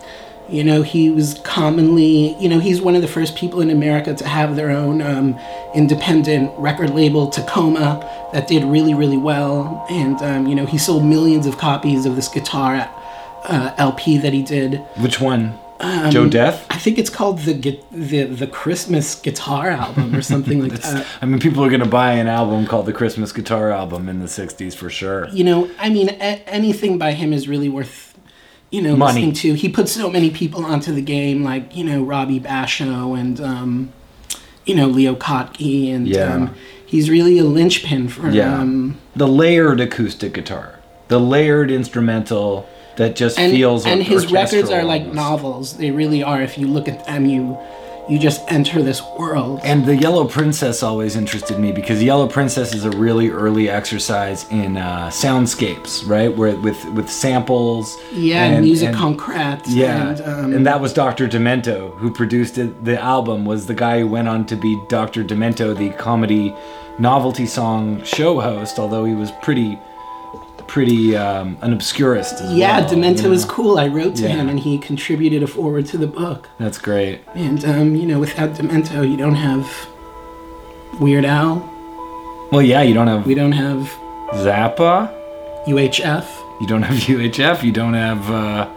you 0.49 0.63
know, 0.63 0.83
he 0.83 1.09
was 1.09 1.39
commonly, 1.45 2.37
you 2.39 2.49
know, 2.51 2.59
he's 2.59 2.81
one 2.81 2.95
of 2.95 3.03
the 3.03 3.09
first 3.09 3.35
people 3.35 3.63
in 3.63 3.71
America 3.71 4.15
to 4.15 4.27
have 4.27 4.57
their 4.57 4.71
own 4.71 5.01
um, 5.01 5.39
independent 5.75 6.53
record 6.59 6.91
label, 6.91 7.29
Tacoma, 7.29 8.07
that 8.33 8.47
did 8.49 8.65
really 8.65 8.95
really 8.95 9.17
well, 9.19 9.87
and 9.91 10.17
um, 10.23 10.47
you 10.47 10.55
know, 10.55 10.67
he 10.67 10.79
sold 10.79 11.05
millions 11.05 11.47
of 11.47 11.57
copies 11.59 12.05
of 12.05 12.17
this 12.17 12.29
guitar 12.29 12.91
uh, 13.45 13.75
LP 13.79 14.19
that 14.19 14.33
he 14.33 14.43
did. 14.43 14.77
Which 14.99 15.21
one? 15.21 15.59
Joe 16.11 16.27
Death. 16.29 16.67
I 16.71 16.79
think 16.79 16.99
it's 16.99 17.11
called 17.11 17.41
the 17.41 17.53
the 17.93 18.25
the 18.25 18.47
Christmas 18.47 19.15
guitar 19.17 19.69
album 19.71 20.15
or 20.15 20.23
something 20.23 20.63
like 20.63 20.73
that. 20.81 21.07
I 21.21 21.27
mean, 21.27 21.41
people 21.41 21.63
are 21.63 21.69
gonna 21.69 21.85
buy 21.85 22.13
an 22.13 22.27
album 22.27 22.67
called 22.67 22.87
the 22.87 22.93
Christmas 22.95 23.33
Guitar 23.33 23.71
Album 23.71 24.09
in 24.09 24.21
the 24.21 24.27
'60s 24.27 24.75
for 24.75 24.89
sure. 24.89 25.29
You 25.29 25.45
know, 25.45 25.71
I 25.79 25.91
mean, 25.91 26.09
a- 26.09 26.43
anything 26.49 26.97
by 26.97 27.13
him 27.13 27.35
is 27.35 27.49
really 27.49 27.69
worth 27.69 28.17
you 28.71 28.81
know 28.81 28.97
Money. 28.97 29.27
listening 29.27 29.35
to. 29.35 29.55
He 29.55 29.69
put 29.69 29.89
so 29.91 30.09
many 30.09 30.31
people 30.31 30.65
onto 30.65 30.91
the 30.95 31.03
game, 31.03 31.45
like 31.45 31.77
you 31.77 31.85
know 31.85 32.03
Robbie 32.03 32.41
Basho 32.41 33.19
and 33.19 33.39
um, 33.43 33.93
you 34.65 34.75
know 34.75 34.87
Leo 34.87 35.15
Kottke, 35.15 35.93
and 35.95 36.09
Yeah. 36.09 36.35
um, 36.35 36.55
he's 36.87 37.11
really 37.11 37.37
a 37.39 37.45
linchpin 37.45 38.09
for 38.09 38.31
Yeah. 38.31 38.59
um, 38.59 38.97
The 39.15 39.29
layered 39.29 39.81
acoustic 39.81 40.33
guitar, 40.33 40.79
the 41.09 41.21
layered 41.21 41.71
instrumental 41.71 42.67
that 42.97 43.17
just 43.17 43.39
and 43.39 43.53
feels 43.53 43.87
and 43.87 44.03
his 44.03 44.31
records 44.33 44.71
are 44.71 44.85
like 44.85 45.03
almost. 45.03 45.15
novels. 45.17 45.77
They 45.77 45.91
really 45.91 46.23
are. 46.23 46.41
If 46.43 46.57
you 46.59 46.67
look 46.67 46.89
at 46.89 47.05
them, 47.07 47.27
you 47.27 47.59
you 48.07 48.19
just 48.19 48.43
enter 48.53 48.83
this 48.83 49.01
world. 49.19 49.61
And 49.65 49.87
the 49.87 49.97
Yellow 49.97 50.27
Princess 50.29 50.83
always 50.83 51.17
interested 51.17 51.59
me 51.59 51.73
because 51.73 52.03
Yellow 52.03 52.29
Princess 52.29 52.75
is 52.75 52.85
a 52.85 52.91
really 52.91 53.31
early 53.31 53.71
exercise 53.71 54.45
in 54.51 54.77
uh, 54.77 55.09
soundscapes, 55.09 56.07
right? 56.07 56.29
Where 56.37 56.55
with 56.57 56.85
with 56.93 57.09
samples. 57.09 57.97
yeah, 58.13 58.45
and- 58.45 58.65
music 58.65 58.89
and- 58.91 58.97
concrete. 58.99 59.61
Yeah, 59.69 60.11
and, 60.11 60.21
um, 60.21 60.53
and 60.53 60.67
that 60.67 60.81
was 60.83 60.93
Dr. 60.93 61.27
Demento 61.29 61.97
who 61.97 62.13
produced 62.13 62.59
it. 62.59 62.85
The 62.85 63.01
album 63.01 63.45
was 63.47 63.67
the 63.67 63.75
guy 63.75 64.01
who 64.01 64.07
went 64.07 64.29
on 64.29 64.45
to 64.47 64.57
be 64.57 64.79
Dr. 64.89 65.25
Demento, 65.25 65.75
the 65.77 65.91
comedy 65.91 66.55
novelty 66.99 67.47
song 67.47 68.03
show 68.05 68.39
host. 68.41 68.79
Although 68.79 69.05
he 69.07 69.15
was 69.15 69.31
pretty, 69.43 69.79
pretty 70.69 71.17
um, 71.17 71.57
an 71.63 71.73
obscurist. 71.73 72.35
As 72.41 72.53
yeah, 72.53 72.81
well, 72.81 72.89
Demento 72.91 73.17
you 73.19 73.23
know? 73.25 73.31
was 73.31 73.45
cool. 73.45 73.79
I 73.79 73.89
wrote 73.89 74.17
to 74.17 74.23
Yeah. 74.23 74.29
him, 74.37 74.49
and 74.49 74.59
he 74.61 74.79
contributed 74.79 75.43
a 75.43 75.47
forward 75.47 75.87
to 75.87 75.99
the 75.99 76.07
book. 76.07 76.49
That's 76.59 76.79
great. 76.79 77.21
And 77.35 77.65
um, 77.65 77.95
you 77.97 78.07
know, 78.07 78.19
without 78.21 78.51
Demento, 78.55 79.09
you 79.09 79.17
don't 79.17 79.35
have 79.37 79.67
Weird 81.01 81.25
Al. 81.25 81.69
Well, 82.53 82.63
yeah, 82.63 82.83
you 82.83 82.95
don't 82.95 83.07
have 83.09 83.27
We 83.27 83.35
don't 83.35 83.53
have 83.53 83.89
Zappa. 84.35 85.13
UHF. 85.67 86.27
You 86.61 86.67
don't 86.67 86.83
have 86.83 86.97
UHF. 87.09 87.63
You 87.63 87.73
don't 87.73 87.95
have 87.95 88.31
uh, 88.31 88.69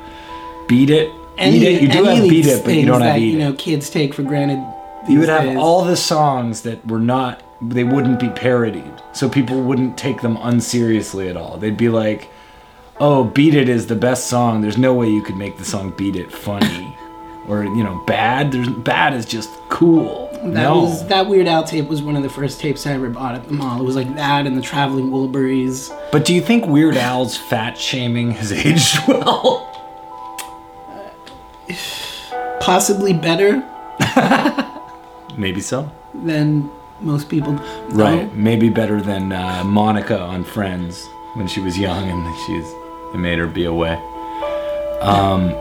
Beat 0.67 0.89
It. 0.89 1.11
Any, 1.37 1.59
Beat 1.59 1.67
It. 1.67 1.81
You 1.83 1.87
do 1.89 2.03
have 2.05 2.29
Beat 2.29 2.45
It, 2.47 2.65
but 2.65 2.73
you 2.73 2.85
don't 2.85 3.01
have 3.01 3.13
that, 3.13 3.19
Eat 3.19 3.33
you 3.33 3.39
It. 3.39 3.43
know 3.43 3.53
kids 3.53 3.89
take 3.89 4.13
for 4.13 4.23
granted. 4.23 4.57
you 5.09 5.19
would 5.19 5.29
have 5.29 5.43
days. 5.43 5.57
all 5.57 5.83
the 5.83 5.95
songs 5.95 6.61
that 6.61 6.85
were 6.87 6.99
not 6.99 7.41
they 7.61 7.83
wouldn't 7.83 8.19
be 8.19 8.29
parodied. 8.29 8.93
So 9.13 9.27
people 9.29 9.61
wouldn't 9.61 9.97
take 9.97 10.21
them 10.21 10.37
unseriously 10.41 11.27
at 11.29 11.37
all. 11.37 11.57
They'd 11.57 11.77
be 11.77 11.89
like 11.89 12.29
oh 12.99 13.23
beat 13.25 13.53
it 13.53 13.69
is 13.69 13.87
the 13.87 13.95
best 13.95 14.27
song. 14.27 14.61
There's 14.61 14.77
no 14.77 14.93
way 14.93 15.07
you 15.09 15.21
could 15.21 15.37
make 15.37 15.57
the 15.57 15.65
song 15.65 15.91
beat 15.97 16.15
it 16.15 16.31
funny 16.31 16.95
or 17.47 17.63
you 17.63 17.83
know 17.83 18.03
bad. 18.07 18.51
There's 18.51 18.69
bad 18.69 19.13
is 19.13 19.25
just 19.25 19.49
cool. 19.69 20.27
That 20.33 20.45
no. 20.45 20.83
was 20.83 21.07
that 21.07 21.27
Weird 21.27 21.47
Al 21.47 21.63
tape 21.63 21.87
was 21.87 22.01
one 22.03 22.15
of 22.15 22.21
the 22.23 22.29
first 22.29 22.59
tapes 22.59 22.85
I 22.85 22.93
ever 22.93 23.09
bought 23.09 23.33
at 23.35 23.47
the 23.47 23.53
mall. 23.53 23.81
It 23.81 23.83
was 23.83 23.95
like 23.95 24.13
that 24.15 24.45
and 24.45 24.55
the 24.55 24.61
Traveling 24.61 25.09
Wilburys. 25.09 25.89
but 26.11 26.25
do 26.25 26.33
you 26.33 26.41
think 26.41 26.67
weird 26.67 26.95
al's 26.95 27.35
fat 27.35 27.77
shaming 27.77 28.31
has 28.31 28.51
aged 28.65 28.99
well? 29.07 29.63
Possibly 32.59 33.13
better 33.13 33.63
maybe 35.37 35.61
so. 35.61 35.89
than 36.13 36.69
most 37.01 37.29
people. 37.29 37.53
right 37.89 38.33
maybe 38.35 38.69
better 38.69 39.01
than 39.01 39.31
uh, 39.31 39.63
monica 39.65 40.19
on 40.19 40.43
friends 40.43 41.05
when 41.35 41.47
she 41.47 41.59
was 41.59 41.77
young 41.77 42.09
and 42.09 42.37
she's 42.45 42.65
they 43.13 43.19
made 43.19 43.39
her 43.39 43.47
be 43.47 43.65
away. 43.65 43.93
Um, 45.01 45.51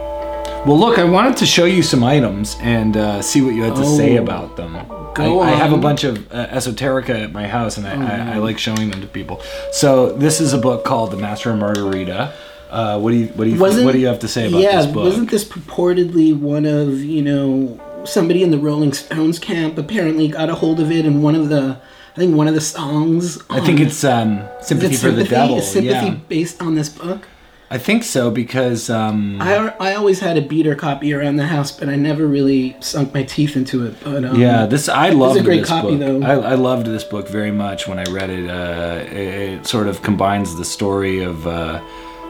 well 0.66 0.78
look 0.78 0.98
i 0.98 1.04
wanted 1.04 1.36
to 1.36 1.46
show 1.46 1.64
you 1.66 1.82
some 1.82 2.02
items 2.02 2.56
and 2.60 2.96
uh, 2.96 3.22
see 3.22 3.42
what 3.42 3.54
you 3.54 3.62
had 3.62 3.76
to 3.76 3.84
say 3.84 4.18
Oh. 4.18 4.22
about 4.22 4.56
them. 4.56 4.72
Go 5.14 5.40
I, 5.40 5.48
I 5.48 5.54
have 5.54 5.72
a 5.72 5.78
bunch 5.78 6.04
of 6.04 6.30
uh, 6.32 6.46
esoterica 6.48 7.24
at 7.24 7.32
my 7.32 7.46
house 7.46 7.76
and 7.78 7.86
I, 7.86 8.32
I, 8.32 8.34
I 8.34 8.38
like 8.38 8.58
showing 8.58 8.90
them 8.90 9.00
to 9.00 9.06
people. 9.06 9.40
So 9.72 10.12
this 10.12 10.40
is 10.40 10.52
a 10.52 10.58
book 10.58 10.84
called 10.84 11.10
the 11.10 11.16
master 11.16 11.50
of 11.52 11.58
margarita. 11.58 12.32
Uh, 12.70 12.98
what 12.98 13.12
do 13.12 13.16
you 13.18 13.26
what 13.28 13.44
do 13.44 13.50
you 13.50 13.58
what 13.60 13.92
do 13.92 13.98
you 13.98 14.08
have 14.08 14.18
to 14.20 14.28
say 14.28 14.48
about 14.48 14.60
yeah, 14.60 14.76
this 14.82 14.86
book? 14.86 15.04
wasn't 15.04 15.30
this 15.30 15.44
purportedly 15.44 16.38
one 16.38 16.66
of 16.66 17.00
you 17.00 17.22
know 17.22 17.80
somebody 18.08 18.42
in 18.42 18.50
the 18.50 18.58
Rolling 18.58 18.92
Stones 18.92 19.38
camp 19.38 19.78
apparently 19.78 20.28
got 20.28 20.48
a 20.50 20.54
hold 20.54 20.80
of 20.80 20.90
it 20.90 21.04
and 21.04 21.22
one 21.22 21.34
of 21.34 21.48
the 21.48 21.78
I 22.14 22.18
think 22.18 22.34
one 22.34 22.48
of 22.48 22.54
the 22.54 22.62
songs. 22.62 23.38
i 23.50 23.60
think 23.60 23.78
it's 23.78 24.02
um, 24.02 24.42
sympathy 24.62 24.94
it 24.94 24.98
for 24.98 25.10
the 25.10 25.24
devil 25.24 25.58
Is 25.58 25.70
sympathy 25.70 26.06
yeah 26.08 26.14
based 26.28 26.62
on 26.62 26.74
this 26.74 26.88
book. 26.88 27.28
i 27.70 27.76
think 27.76 28.04
so 28.04 28.30
because 28.30 28.88
um, 28.88 29.40
I, 29.42 29.68
I 29.78 29.94
always 29.96 30.20
had 30.20 30.38
a 30.38 30.40
beater 30.42 30.74
copy 30.74 31.12
around 31.12 31.36
the 31.36 31.46
house, 31.46 31.72
but 31.78 31.88
I 31.90 31.96
never 31.96 32.26
really 32.26 32.74
sunk 32.80 33.12
my 33.12 33.22
teeth 33.24 33.54
into 33.56 33.84
it. 33.86 33.94
But 34.02 34.24
um, 34.24 34.40
Yeah, 34.40 34.64
this 34.66 34.88
I 34.88 35.10
loved 35.10 35.44
great 35.44 35.60
this 35.60 35.68
copy, 35.68 35.96
book. 35.96 36.20
though. 36.22 36.22
I, 36.22 36.52
I 36.52 36.54
loved 36.54 36.86
this 36.86 37.04
book 37.04 37.28
very 37.28 37.50
much 37.50 37.86
when 37.88 37.98
I 37.98 38.04
read 38.04 38.30
it. 38.30 38.48
Uh, 38.48 39.04
it. 39.10 39.58
It 39.58 39.66
sort 39.66 39.86
of 39.88 40.02
combines 40.02 40.56
the 40.56 40.64
story 40.64 41.22
of 41.22 41.46
uh, 41.46 41.80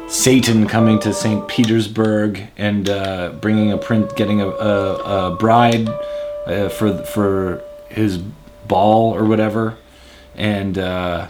Satan 0.09 0.69
coming 0.69 1.01
to 1.01 1.12
Saint 1.12 1.49
Petersburg 1.49 2.47
and 2.57 2.88
uh, 2.88 3.31
bringing 3.40 3.73
a 3.73 3.79
print, 3.79 4.14
getting 4.16 4.40
a, 4.40 4.49
a, 4.49 5.33
a 5.33 5.37
bride 5.37 5.88
uh, 6.47 6.69
for 6.69 7.05
for 7.05 7.62
his 7.88 8.19
ball 8.69 9.14
or 9.14 9.25
whatever, 9.25 9.77
and 10.37 10.79
uh, 10.79 11.29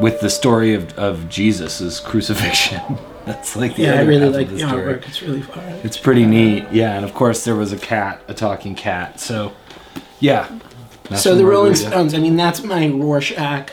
with 0.00 0.20
the 0.20 0.30
story 0.30 0.74
of 0.74 0.92
of 0.98 1.28
Jesus's 1.28 2.00
crucifixion. 2.00 2.98
That's 3.24 3.56
like 3.56 3.74
the 3.74 3.82
yeah, 3.82 3.94
I 3.94 4.02
really 4.02 4.28
like 4.28 4.48
the 4.48 4.58
story. 4.58 4.94
artwork. 4.94 5.08
It's 5.08 5.22
really 5.22 5.42
fun. 5.42 5.64
It's 5.82 5.96
pretty 5.96 6.26
neat, 6.26 6.64
yeah. 6.70 6.94
And 6.94 7.04
of 7.04 7.12
course, 7.12 7.44
there 7.44 7.56
was 7.56 7.72
a 7.72 7.76
cat, 7.76 8.22
a 8.28 8.34
talking 8.34 8.76
cat. 8.76 9.18
So, 9.18 9.52
yeah. 10.20 10.60
So 11.16 11.34
the 11.34 11.44
Rolling 11.44 11.74
Stones. 11.74 12.14
I 12.14 12.18
mean, 12.18 12.36
that's 12.36 12.62
my 12.62 12.88
Rorschach 12.88 13.72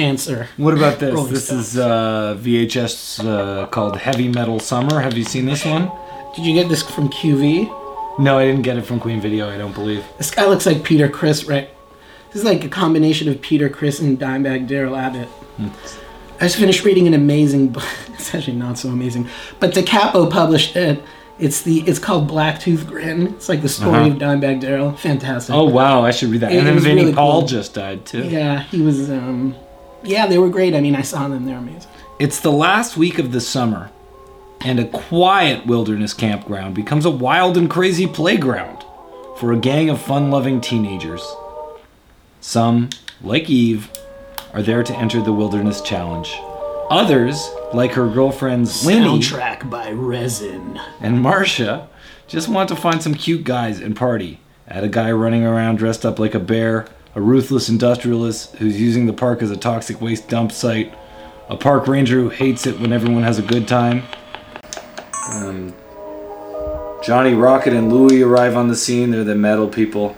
answer. 0.00 0.48
What 0.56 0.74
about 0.74 0.98
this? 0.98 1.14
Rolling 1.14 1.32
this 1.32 1.46
Stones. 1.46 1.68
is 1.68 1.78
uh, 1.78 2.36
VHS 2.40 3.24
uh, 3.24 3.66
called 3.66 3.96
Heavy 3.98 4.28
Metal 4.28 4.58
Summer. 4.58 5.00
Have 5.00 5.16
you 5.16 5.24
seen 5.24 5.46
this 5.46 5.64
one? 5.64 5.90
Did 6.34 6.46
you 6.46 6.54
get 6.54 6.68
this 6.68 6.82
from 6.82 7.08
QV? 7.08 8.18
No, 8.18 8.38
I 8.38 8.44
didn't 8.46 8.62
get 8.62 8.76
it 8.76 8.82
from 8.82 9.00
Queen 9.00 9.20
Video. 9.20 9.48
I 9.50 9.56
don't 9.58 9.74
believe. 9.74 10.04
This 10.18 10.30
guy 10.30 10.46
looks 10.46 10.66
like 10.66 10.82
Peter 10.84 11.08
Criss, 11.08 11.44
right? 11.44 11.68
This 12.28 12.36
is 12.42 12.44
like 12.44 12.64
a 12.64 12.68
combination 12.68 13.28
of 13.28 13.40
Peter 13.40 13.68
Criss 13.68 14.00
and 14.00 14.18
Dimebag 14.18 14.66
Darrell 14.68 14.96
Abbott. 14.96 15.28
I 16.38 16.44
just 16.44 16.56
finished 16.56 16.84
reading 16.84 17.06
an 17.06 17.14
amazing 17.14 17.68
book. 17.68 17.84
It's 18.20 18.34
actually 18.34 18.56
not 18.58 18.76
so 18.78 18.90
amazing, 18.90 19.28
but 19.60 19.72
Da 19.72 19.82
Capo 19.82 20.28
published 20.28 20.76
it. 20.76 21.02
It's 21.38 21.62
the 21.62 21.80
it's 21.86 21.98
called 21.98 22.28
Blacktooth 22.30 22.86
Grin. 22.86 23.28
It's 23.28 23.48
like 23.48 23.62
the 23.62 23.68
story 23.68 23.96
Uh-huh. 23.96 24.10
of 24.10 24.18
Dimebag 24.18 24.60
Darrell. 24.60 24.92
Fantastic. 24.94 25.54
Oh 25.54 25.64
wow, 25.64 26.02
I 26.04 26.10
should 26.10 26.28
read 26.28 26.42
that. 26.42 26.52
It- 26.52 26.58
and 26.58 26.66
then 26.66 26.78
Vinnie 26.80 27.00
really 27.04 27.14
Paul 27.14 27.40
cool. 27.40 27.48
just 27.48 27.72
died 27.72 28.04
too. 28.04 28.24
Yeah, 28.28 28.64
he 28.64 28.82
was. 28.82 29.08
um 29.10 29.54
Yeah, 30.02 30.26
they 30.26 30.38
were 30.38 30.48
great. 30.50 30.74
I 30.74 30.80
mean, 30.80 30.96
I 30.96 31.02
saw 31.02 31.28
them. 31.28 31.44
They're 31.46 31.58
amazing. 31.58 31.90
It's 32.18 32.40
the 32.40 32.52
last 32.52 32.96
week 32.96 33.18
of 33.18 33.32
the 33.32 33.40
summer, 33.40 33.90
and 34.60 34.78
a 34.78 34.86
quiet 34.86 35.66
wilderness 35.66 36.12
campground 36.14 36.74
becomes 36.74 37.04
a 37.04 37.10
wild 37.10 37.56
and 37.56 37.68
crazy 37.70 38.06
playground 38.06 38.84
for 39.38 39.52
a 39.52 39.56
gang 39.58 39.88
of 39.88 40.00
fun 40.00 40.30
loving 40.30 40.60
teenagers. 40.60 41.22
Some, 42.40 42.90
like 43.22 43.48
Eve, 43.48 43.90
are 44.52 44.62
there 44.62 44.82
to 44.82 44.94
enter 44.96 45.20
the 45.22 45.32
wilderness 45.32 45.80
challenge. 45.80 46.38
Others, 46.90 47.50
like 47.72 47.92
her 47.92 48.08
girlfriends 48.08 48.84
Linny 48.84 49.06
Soundtrack 49.20 49.70
by 49.70 49.92
Resin. 49.92 50.80
and 51.00 51.20
Marcia, 51.22 51.88
just 52.26 52.48
want 52.48 52.68
to 52.68 52.76
find 52.76 53.02
some 53.02 53.14
cute 53.14 53.44
guys 53.44 53.80
and 53.80 53.94
party. 53.94 54.40
Add 54.66 54.84
a 54.84 54.88
guy 54.88 55.10
running 55.12 55.44
around 55.44 55.76
dressed 55.76 56.04
up 56.04 56.18
like 56.18 56.34
a 56.34 56.40
bear, 56.40 56.86
a 57.14 57.20
ruthless 57.20 57.68
industrialist 57.68 58.56
who's 58.56 58.80
using 58.80 59.06
the 59.06 59.12
park 59.12 59.42
as 59.42 59.50
a 59.50 59.56
toxic 59.56 60.00
waste 60.00 60.28
dump 60.28 60.52
site, 60.52 60.94
a 61.48 61.56
park 61.56 61.86
ranger 61.88 62.20
who 62.20 62.28
hates 62.28 62.66
it 62.66 62.78
when 62.80 62.92
everyone 62.92 63.22
has 63.22 63.38
a 63.38 63.42
good 63.42 63.66
time. 63.66 64.04
Um, 65.32 65.74
Johnny 67.02 67.34
Rocket 67.34 67.72
and 67.72 67.92
Louie 67.92 68.22
arrive 68.22 68.56
on 68.56 68.68
the 68.68 68.76
scene. 68.76 69.10
They're 69.10 69.24
the 69.24 69.34
metal 69.34 69.68
people. 69.68 70.16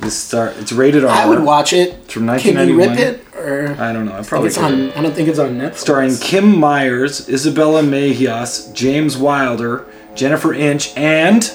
This 0.00 0.16
start. 0.16 0.56
It's 0.58 0.72
rated 0.72 1.04
R. 1.04 1.10
I 1.10 1.26
would 1.26 1.42
watch 1.42 1.72
it. 1.72 1.94
It's 2.04 2.12
from 2.12 2.26
Can 2.38 2.68
you 2.68 2.76
rip 2.76 2.98
it? 2.98 3.24
Or 3.34 3.74
I 3.78 3.92
don't 3.92 4.04
know. 4.04 4.12
I 4.12 4.18
I 4.18 4.22
probably 4.22 4.48
it's 4.48 4.56
could. 4.58 4.64
on. 4.64 4.90
I 4.92 5.00
don't 5.02 5.14
think 5.14 5.28
it's 5.28 5.38
on 5.38 5.56
Netflix. 5.56 5.76
starring 5.76 6.16
Kim 6.16 6.58
Myers, 6.58 7.28
Isabella 7.28 7.82
Mejias, 7.82 8.74
James 8.74 9.16
Wilder, 9.16 9.86
Jennifer 10.14 10.52
Inch, 10.52 10.94
and 10.96 11.50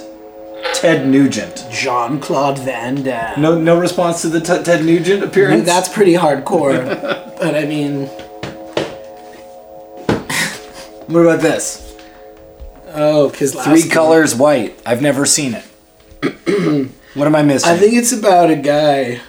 Ted 0.81 1.07
Nugent. 1.07 1.67
Jean 1.71 2.19
Claude 2.19 2.57
Van 2.57 3.03
Damme. 3.03 3.39
No, 3.39 3.55
no 3.55 3.79
response 3.79 4.23
to 4.23 4.29
the 4.29 4.39
t- 4.39 4.63
Ted 4.63 4.83
Nugent 4.83 5.23
appearance. 5.23 5.63
That's 5.63 5.87
pretty 5.87 6.13
hardcore. 6.13 6.83
but 7.39 7.55
I 7.55 7.65
mean, 7.65 8.07
what 11.05 11.21
about 11.21 11.41
this? 11.41 11.95
oh, 12.95 13.29
because 13.29 13.53
Three 13.53 13.87
colors 13.87 14.33
white. 14.33 14.81
I've 14.83 15.03
never 15.03 15.27
seen 15.27 15.53
it. 15.53 15.63
what 17.13 17.27
am 17.27 17.35
I 17.35 17.43
missing? 17.43 17.69
I 17.69 17.77
think 17.77 17.93
it's 17.93 18.11
about 18.11 18.49
a 18.49 18.55
guy. 18.55 19.21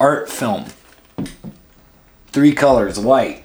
art 0.00 0.30
film. 0.30 0.64
Three 2.28 2.52
colors 2.52 2.98
white. 2.98 3.44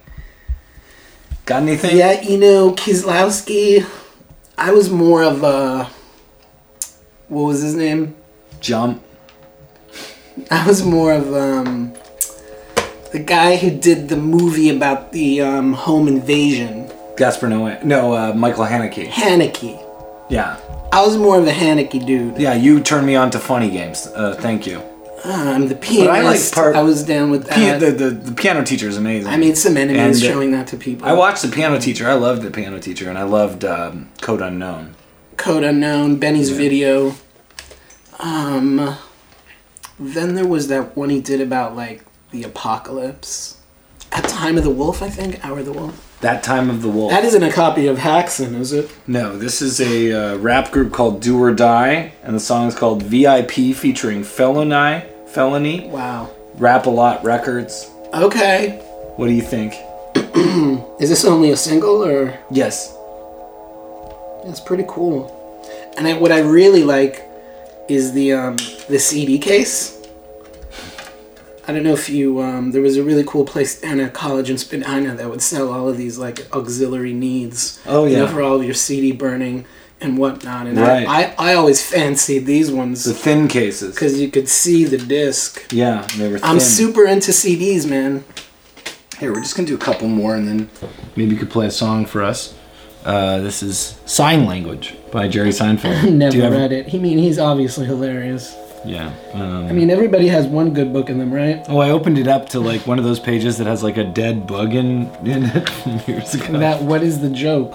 Got 1.46 1.64
anything? 1.64 1.98
Yeah, 1.98 2.22
you 2.22 2.38
know, 2.38 2.72
Kieslowski, 2.72 3.86
I 4.62 4.70
was 4.70 4.92
more 4.92 5.24
of 5.24 5.42
a. 5.42 5.86
What 7.30 7.46
was 7.46 7.64
his 7.64 7.74
name? 7.74 8.16
Jump. 8.60 9.02
I 10.52 10.68
was 10.68 10.86
more 10.86 11.14
of 11.14 11.34
um, 11.34 11.94
the 13.12 13.18
guy 13.26 13.56
who 13.56 13.72
did 13.72 14.08
the 14.08 14.18
movie 14.18 14.70
about 14.70 15.14
the 15.14 15.42
um, 15.42 15.74
home 15.74 16.08
invasion, 16.08 16.92
Gaspar 17.18 17.48
Noé. 17.48 17.84
No, 17.84 18.14
uh, 18.14 18.34
Michael 18.36 18.66
Haneke. 18.66 19.08
Haneke. 19.08 19.84
Yeah. 20.30 20.60
I 20.94 21.04
was 21.04 21.18
more 21.18 21.40
of 21.40 21.48
a 21.48 21.52
Haneke 21.52 22.06
dude. 22.06 22.38
Yeah, 22.38 22.54
you 22.54 22.82
turned 22.82 23.08
me 23.08 23.16
on 23.16 23.32
to 23.32 23.40
funny 23.40 23.72
games. 23.72 24.06
Uh, 24.14 24.36
thank 24.36 24.68
you. 24.68 24.80
Um, 25.24 25.68
the 25.68 25.76
pianist. 25.76 26.10
I 26.10 26.22
like 26.24 26.52
part- 26.52 26.76
I 26.76 26.82
was 26.84 27.04
down 27.04 27.30
with 27.30 27.46
that. 27.48 27.80
The, 27.80 27.92
the, 27.92 28.10
the 28.10 28.32
piano 28.32 28.64
teacher 28.64 28.88
is 28.88 28.98
amazing. 28.98 29.30
I 29.32 29.38
made 29.38 29.58
some 29.58 29.78
enemies 29.78 30.22
And, 30.22 30.30
uh, 30.30 30.34
showing 30.34 30.52
that 30.52 30.68
to 30.68 30.78
people. 30.78 31.08
I 31.08 31.14
watched 31.14 31.44
the 31.44 31.50
piano 31.50 31.80
teacher. 31.80 32.08
I 32.10 32.14
loved 32.14 32.42
the 32.42 32.50
piano 32.52 32.80
teacher, 32.80 33.08
and 33.10 33.18
I 33.18 33.24
loved 33.24 33.64
um, 33.64 34.10
Code 34.22 34.42
Unknown. 34.42 34.96
Code 35.38 35.64
Unknown, 35.64 36.18
Benny's 36.18 36.50
Yeah. 36.52 36.58
video. 36.58 37.16
Um, 38.20 38.98
then 40.00 40.36
there 40.36 40.48
was 40.48 40.68
that 40.70 40.96
one 40.98 41.10
he 41.10 41.22
did 41.22 41.42
about 41.42 41.76
like 41.76 42.04
the 42.32 42.44
apocalypse. 42.44 43.58
At 44.12 44.28
Time 44.28 44.58
of 44.58 44.64
the 44.64 44.70
Wolf, 44.72 45.02
I 45.02 45.10
think. 45.10 45.44
Hour 45.46 45.60
of 45.60 45.66
the 45.66 45.72
Wolf. 45.72 46.08
That 46.22 46.44
time 46.44 46.70
of 46.70 46.84
the 46.84 46.88
wolf. 46.88 47.12
That 47.12 47.26
isn't 47.26 47.42
a 47.42 47.52
copy 47.52 47.88
of 47.88 47.98
Häxan, 47.98 48.56
is 48.60 48.74
it? 48.74 48.92
no, 49.08 49.38
this 49.38 49.60
is 49.62 49.82
a 49.82 50.12
uh, 50.14 50.38
rap 50.38 50.72
group 50.72 50.94
called 50.94 51.20
Do 51.20 51.42
or 51.42 51.52
Die, 51.52 52.12
and 52.24 52.36
the 52.36 52.40
song 52.40 52.68
is 52.68 52.76
called 52.76 53.02
VIP, 53.02 53.76
featuring 53.76 54.24
Felony. 54.24 55.04
Felony. 55.28 55.88
Wow. 55.88 56.30
Rap 56.56 56.86
a 56.86 56.92
Lot 56.92 57.24
Records. 57.24 57.90
Okay. 58.14 58.80
What 59.16 59.28
do 59.28 59.34
you 59.34 59.42
think? 59.42 59.74
Is 61.02 61.10
this 61.10 61.26
only 61.26 61.52
a 61.52 61.58
single 61.58 62.04
or? 62.04 62.38
Yes. 62.52 62.96
That's 64.46 64.60
pretty 64.60 64.86
cool. 64.88 65.38
And 65.98 66.08
I, 66.08 66.18
what 66.18 66.32
I 66.32 66.40
really 66.40 66.84
like 66.84 67.24
is 67.90 68.14
the 68.14 68.34
um, 68.34 68.58
the 68.90 69.00
CD 69.00 69.40
case. 69.40 69.98
I 71.68 71.74
don't 71.74 71.84
know 71.84 71.94
if 71.94 72.10
you 72.10 72.42
um, 72.42 72.72
there 72.72 72.82
was 72.82 72.98
a 72.98 73.04
really 73.04 73.24
cool 73.24 73.46
place 73.46 73.80
down 73.80 74.00
at 74.00 74.14
college 74.14 74.50
in 74.50 74.58
Spadina 74.58 75.16
that 75.16 75.30
would 75.30 75.42
sell 75.42 75.72
all 75.72 75.88
of 75.88 75.98
these 75.98 76.18
like 76.18 76.48
auxiliary 76.54 77.14
needs. 77.14 77.80
Oh, 77.86 78.06
you 78.06 78.18
know, 78.18 78.28
for 78.28 78.42
all 78.42 78.56
of 78.56 78.64
your 78.64 78.74
CD 78.74 79.12
burning 79.12 79.66
and 80.00 80.18
whatnot. 80.18 80.66
And 80.66 80.78
Right. 80.80 81.08
I, 81.08 81.24
I 81.38 81.52
I 81.52 81.54
always 81.54 81.86
fancied 81.86 82.46
these 82.48 82.72
ones 82.72 83.04
The 83.04 83.14
thin 83.14 83.48
cases. 83.48 83.94
because 83.94 84.20
you 84.20 84.30
could 84.32 84.50
see 84.50 84.86
the 84.86 84.98
disc. 84.98 85.72
Yeah, 85.72 86.08
they 86.18 86.32
were 86.32 86.40
thin. 86.40 86.50
I'm 86.50 86.60
super 86.60 87.06
into 87.06 87.32
CDs, 87.32 87.88
man. 87.88 88.24
Here, 89.20 89.32
we're 89.32 89.42
just 89.42 89.56
gonna 89.56 89.68
do 89.68 89.76
a 89.76 89.78
couple 89.78 90.08
more, 90.08 90.36
and 90.36 90.48
then 90.48 90.70
maybe 91.16 91.34
you 91.36 91.38
could 91.40 91.52
play 91.52 91.68
a 91.68 91.72
song 91.72 92.08
for 92.08 92.24
us. 92.24 92.56
Uh, 93.06 93.40
this 93.40 93.62
is 93.62 94.00
Sign 94.06 94.46
Language 94.46 94.96
by 95.12 95.28
Jerry 95.28 95.50
Seinfeld. 95.50 96.12
Never 96.14 96.38
read 96.50 96.72
it. 96.72 96.88
He 96.88 96.98
mean 97.00 97.18
he's 97.20 97.38
obviously 97.40 97.86
hilarious. 97.86 98.56
Yeah. 98.86 99.14
Um, 99.34 99.68
I 99.68 99.74
mean, 99.74 99.90
everybody 99.90 100.28
has 100.28 100.48
one 100.48 100.74
good 100.74 100.92
book 100.92 101.10
in 101.10 101.20
them, 101.20 101.34
right? 101.34 101.64
Oh, 101.70 101.80
I 101.80 101.92
opened 101.92 102.18
it 102.18 102.28
up 102.28 102.50
to 102.50 102.60
like 102.60 102.88
one 102.88 102.98
of 102.98 103.06
those 103.06 103.20
pages 103.20 103.58
that 103.60 103.68
has 103.68 103.84
like 103.84 103.98
a 103.98 104.04
dead 104.04 104.48
bug 104.48 104.74
in, 104.74 105.08
in 105.26 105.44
it 105.46 106.08
years 106.08 106.34
ago. 106.34 106.58
That 106.58 106.82
what 106.82 107.04
is 107.04 107.20
the 107.22 107.30
joke? 107.30 107.74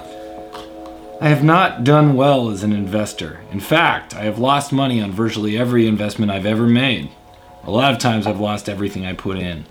I 1.21 1.29
have 1.29 1.45
not 1.45 1.85
done 1.85 2.15
well 2.15 2.51
as 2.51 2.63
an 2.63 2.73
investor. 2.73 3.41
In 3.51 3.61
fact, 3.61 4.15
I 4.15 4.25
have 4.25 4.39
lost 4.39 4.73
money 4.73 5.01
on 5.01 5.13
virtually 5.13 5.57
every 5.57 5.87
investment 5.87 6.31
I've 6.31 6.45
ever 6.45 6.67
made. 6.67 7.11
A 7.65 7.71
lot 7.71 7.93
of 7.93 7.99
times 7.99 8.27
I've 8.27 8.41
lost 8.41 8.69
everything 8.69 9.07
I 9.07 9.15
put 9.15 9.39
in. 9.39 9.65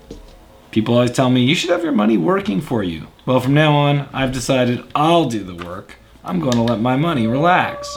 People 0.72 0.94
always 0.94 1.12
tell 1.12 1.30
me, 1.30 1.44
you 1.44 1.54
should 1.54 1.70
have 1.70 1.84
your 1.84 1.92
money 1.92 2.18
working 2.18 2.60
for 2.60 2.82
you. 2.82 3.06
Well, 3.24 3.40
from 3.40 3.54
now 3.54 3.74
on, 3.74 4.08
I've 4.12 4.32
decided 4.32 4.84
I'll 4.94 5.26
do 5.26 5.44
the 5.44 5.64
work. 5.64 5.96
I'm 6.24 6.40
going 6.40 6.54
to 6.54 6.62
let 6.62 6.80
my 6.80 6.96
money 6.96 7.26
relax. 7.26 7.96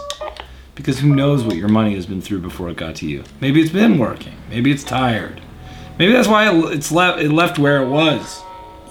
Because 0.80 1.00
who 1.00 1.13
knows 1.13 1.44
what 1.44 1.58
your 1.58 1.68
money 1.68 1.94
has 1.96 2.06
been 2.06 2.22
through 2.22 2.39
before 2.39 2.70
it 2.70 2.78
got 2.78 2.96
to 2.96 3.06
you? 3.06 3.26
Maybe 3.42 3.60
it's 3.60 3.70
been 3.70 3.98
working. 4.00 4.32
Maybe 4.50 4.72
it's 4.72 4.82
tired. 4.86 5.42
Maybe 5.98 6.13
that's 6.13 6.28
why 6.30 6.50
it- 6.50 6.74
it's 6.74 6.89
left, 6.89 7.20
it 7.20 7.34
left 7.34 7.60
where 7.60 7.84
it 7.84 7.89
was. 7.89 8.42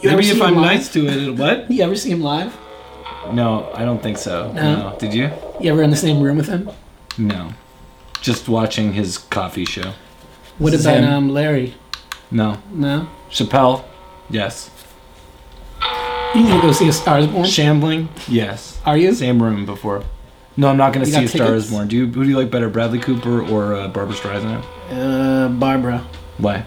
You 0.03 0.11
Maybe 0.11 0.29
if 0.29 0.43
I'm 0.43 0.57
nice 0.57 0.93
to 0.93 1.07
it, 1.07 1.17
it 1.29 1.37
what? 1.37 1.71
You 1.71 1.83
ever 1.83 1.97
see 1.97 2.11
him 2.11 2.21
live? 2.21 2.55
No, 3.33 3.71
I 3.75 3.87
don't 3.87 4.03
think 4.03 4.19
so. 4.19 4.53
No? 4.53 4.91
no. 4.91 4.99
Did 4.99 5.15
you? 5.15 5.31
You 5.63 5.73
ever 5.73 5.83
in 5.83 5.89
the 5.89 5.97
same 5.97 6.21
room 6.21 6.37
with 6.37 6.49
him? 6.49 6.69
No. 7.17 7.55
Just 8.21 8.51
watching 8.51 8.93
his 8.93 9.17
coffee 9.17 9.65
show. 9.65 9.95
What 10.59 10.73
This 10.73 10.83
about 10.85 11.03
um 11.05 11.31
Larry? 11.31 11.73
No. 12.31 12.59
No. 12.71 13.09
Chappelle? 13.31 13.83
Yes. 14.29 14.69
You 16.35 16.47
to 16.49 16.61
go 16.61 16.73
see 16.73 16.87
a 16.89 16.93
Stars 16.93 17.27
Born. 17.27 17.47
Shambling? 17.47 18.11
Yes. 18.29 18.79
Are 18.85 18.99
you? 18.99 19.15
Same 19.15 19.43
room 19.43 19.65
before. 19.65 20.05
No, 20.59 20.69
I'm 20.69 20.77
not 20.77 20.93
going 20.93 21.07
to 21.07 21.13
see 21.13 21.25
A 21.25 21.29
Star 21.29 21.47
tickets? 21.47 21.67
Is 21.67 21.71
Born. 21.71 21.87
Do 21.87 21.97
you, 21.97 22.07
who 22.09 22.25
do 22.25 22.29
you 22.29 22.37
like 22.37 22.51
better, 22.51 22.69
Bradley 22.69 22.99
Cooper 22.99 23.47
or 23.47 23.75
uh, 23.77 23.87
Barbra 23.87 24.17
Streisand? 24.17 24.65
Uh, 24.91 25.49
Barbra. 25.51 26.05
Why? 26.39 26.65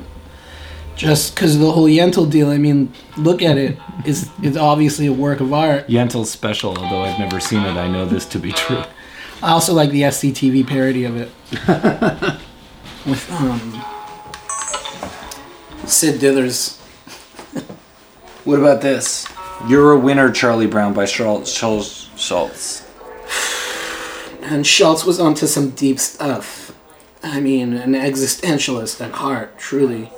Just 0.95 1.35
because 1.35 1.55
of 1.55 1.61
the 1.61 1.73
whole 1.73 1.87
Yentl 1.87 2.31
deal. 2.31 2.49
I 2.49 2.57
mean, 2.57 2.93
look 3.17 3.41
at 3.41 3.57
it. 3.57 3.77
It's 4.05 4.29
it's 4.41 4.55
obviously 4.55 5.07
a 5.07 5.13
work 5.13 5.41
of 5.41 5.51
art. 5.51 5.87
Yentl's 5.87 6.31
special, 6.31 6.77
although 6.77 7.01
I've 7.01 7.19
never 7.19 7.41
seen 7.41 7.63
it. 7.63 7.75
I 7.75 7.89
know 7.89 8.05
this 8.05 8.25
to 8.27 8.39
be 8.39 8.53
true. 8.53 8.81
I 9.43 9.51
also 9.51 9.73
like 9.73 9.89
the 9.89 10.03
SCTV 10.03 10.65
parody 10.67 11.03
of 11.03 11.17
it. 11.17 11.29
With 13.05 13.29
um 13.31 13.83
Sid 15.85 16.21
Dithers. 16.21 16.77
What 18.45 18.59
about 18.59 18.81
this? 18.81 19.27
You're 19.67 19.91
a 19.91 19.99
winner, 19.99 20.31
Charlie 20.31 20.67
Brown 20.67 20.93
by 20.93 21.05
Charles 21.07 21.53
Charles 21.53 22.09
Schulz. 22.15 22.85
And 24.51 24.67
Schulz 24.67 25.05
was 25.05 25.17
onto 25.17 25.47
some 25.47 25.69
deep 25.69 25.97
stuff. 25.97 26.77
I 27.23 27.39
mean, 27.39 27.71
an 27.71 27.93
existentialist 27.93 28.99
at 28.99 29.13
heart, 29.13 29.57
truly. 29.57 30.11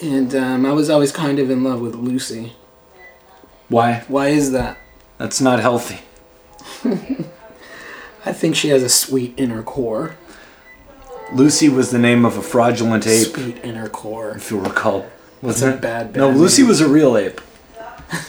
And 0.00 0.32
um, 0.36 0.64
I 0.64 0.72
was 0.72 0.88
always 0.88 1.10
kind 1.10 1.40
of 1.40 1.50
in 1.50 1.64
love 1.64 1.80
with 1.80 1.96
Lucy. 1.96 2.52
Why? 3.68 4.04
Why 4.06 4.28
is 4.28 4.52
that? 4.52 4.78
That's 5.18 5.40
not 5.40 5.58
healthy. 5.58 6.02
I 8.24 8.32
think 8.32 8.54
she 8.54 8.68
has 8.68 8.84
a 8.84 8.88
sweet 8.88 9.34
inner 9.36 9.64
core. 9.64 10.14
Lucy 11.32 11.68
was 11.68 11.90
the 11.90 11.98
name 11.98 12.24
of 12.24 12.36
a 12.36 12.42
fraudulent 12.42 13.08
ape, 13.08 13.34
Sweet 13.34 13.58
inner 13.64 13.88
core. 13.88 14.36
if 14.36 14.52
you'll 14.52 14.60
recall. 14.60 15.06
Wasn't 15.40 15.74
it? 15.74 15.80
bad, 15.80 16.12
bad 16.12 16.20
No, 16.20 16.30
Lucy 16.30 16.62
was 16.62 16.80
a 16.80 16.88
real 16.88 17.16
ape. 17.16 17.40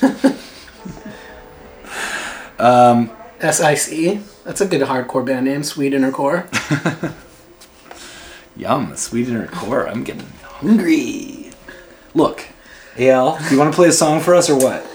SIC. 3.52 4.20
That's 4.44 4.62
a 4.62 4.66
good 4.66 4.82
hardcore 4.82 5.26
band 5.26 5.46
name. 5.46 5.64
Sweet 5.64 5.94
inner 5.94 6.12
core. 6.12 6.48
Yum, 8.56 8.96
sweet 8.96 9.30
inner 9.30 9.48
core. 9.48 9.88
I'm 9.88 10.04
getting 10.04 10.28
hungry. 10.44 11.52
Look, 12.14 12.46
Al, 12.98 13.38
do 13.40 13.54
you 13.54 13.60
want 13.60 13.74
to 13.74 13.76
play 13.76 13.88
a 13.88 13.92
song 13.94 14.20
for 14.20 14.36
us 14.36 14.50
or 14.50 14.58
what? 14.58 14.86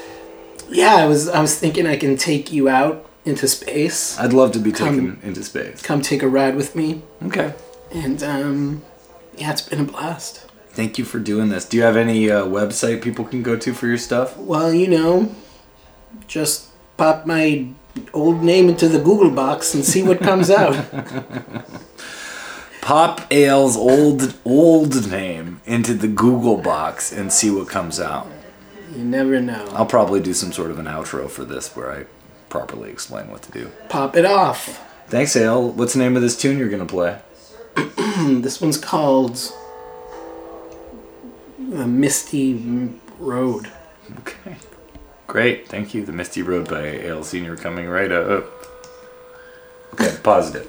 Yeah, 0.71 0.97
I 0.97 1.07
was 1.07 1.29
I 1.29 1.41
was 1.41 1.59
thinking 1.59 1.87
I 1.87 1.97
can 1.97 2.17
take 2.17 2.53
you 2.53 2.69
out 2.69 3.07
into 3.25 3.49
space. 3.49 4.19
I'd 4.19 4.33
love 4.33 4.53
to 4.53 4.59
be 4.59 4.71
Come- 4.71 4.89
taken 4.89 5.21
into 5.23 5.43
space. 5.43 5.83
Come 5.83 6.03
take 6.03 6.23
a 6.23 6.29
ride 6.29 6.57
with 6.57 6.77
me. 6.77 7.03
Okay. 7.25 7.55
And 7.93 8.23
um, 8.23 8.83
yeah, 9.37 9.51
it's 9.53 9.63
been 9.63 9.81
a 9.81 9.85
blast. 9.85 10.45
Thank 10.71 10.99
you 10.99 11.05
for 11.05 11.19
doing 11.19 11.49
this. 11.49 11.65
Do 11.65 11.77
you 11.77 11.83
have 11.83 11.97
any 11.97 12.31
uh, 12.31 12.45
website 12.45 13.03
people 13.03 13.25
can 13.25 13.43
go 13.43 13.57
to 13.57 13.75
for 13.75 13.89
your 13.89 13.99
stuff? 13.99 14.37
Well, 14.37 14.73
you 14.73 14.87
know, 14.87 15.35
just 16.29 16.69
pop 16.97 17.27
my 17.27 17.67
old 18.13 18.43
name 18.43 18.69
into 18.69 18.89
the 18.89 18.99
Google 18.99 19.31
box 19.31 19.75
and 19.75 19.85
see 19.85 20.03
what 20.03 20.21
comes 20.21 20.51
out. 20.51 20.75
Pop 22.81 23.21
Ale's 23.31 23.77
old 23.77 24.35
old 24.45 25.11
name 25.11 25.61
into 25.67 25.93
the 25.95 26.09
Google 26.09 26.57
box 26.57 27.13
and 27.13 27.33
see 27.33 27.51
what 27.51 27.69
comes 27.69 28.01
out. 28.01 28.27
You 28.97 29.05
never 29.05 29.41
know. 29.41 29.67
I'll 29.73 29.87
probably 29.87 30.21
do 30.21 30.33
some 30.33 30.53
sort 30.53 30.71
of 30.71 30.79
an 30.79 30.87
outro 30.87 31.29
for 31.29 31.45
this 31.45 31.77
where 31.77 31.93
I 31.93 32.07
properly 32.49 32.91
explain 32.91 33.29
what 33.29 33.43
to 33.43 33.53
do. 33.53 33.71
Pop 33.89 34.17
it 34.17 34.25
off. 34.25 34.85
Thanks, 35.09 35.37
Ale. 35.37 35.71
What's 35.71 35.93
the 35.93 35.99
name 35.99 36.17
of 36.17 36.23
this 36.23 36.37
tune 36.39 36.59
you're 36.59 36.71
gonna 36.71 36.87
play? 36.87 37.21
This 38.19 38.61
one's 38.61 38.77
called 38.79 39.37
The 41.59 41.87
Misty 41.87 42.91
Road. 43.19 43.71
Okay. 44.21 44.57
Great. 45.29 45.69
Thank 45.69 45.93
you. 45.93 46.05
The 46.07 46.13
Misty 46.13 46.43
Road 46.43 46.69
by 46.69 46.81
Ale 46.81 47.23
Senior 47.23 47.57
coming 47.57 47.87
right 47.87 48.11
up. 48.11 48.51
Okay, 49.93 50.17
positive. 50.23 50.69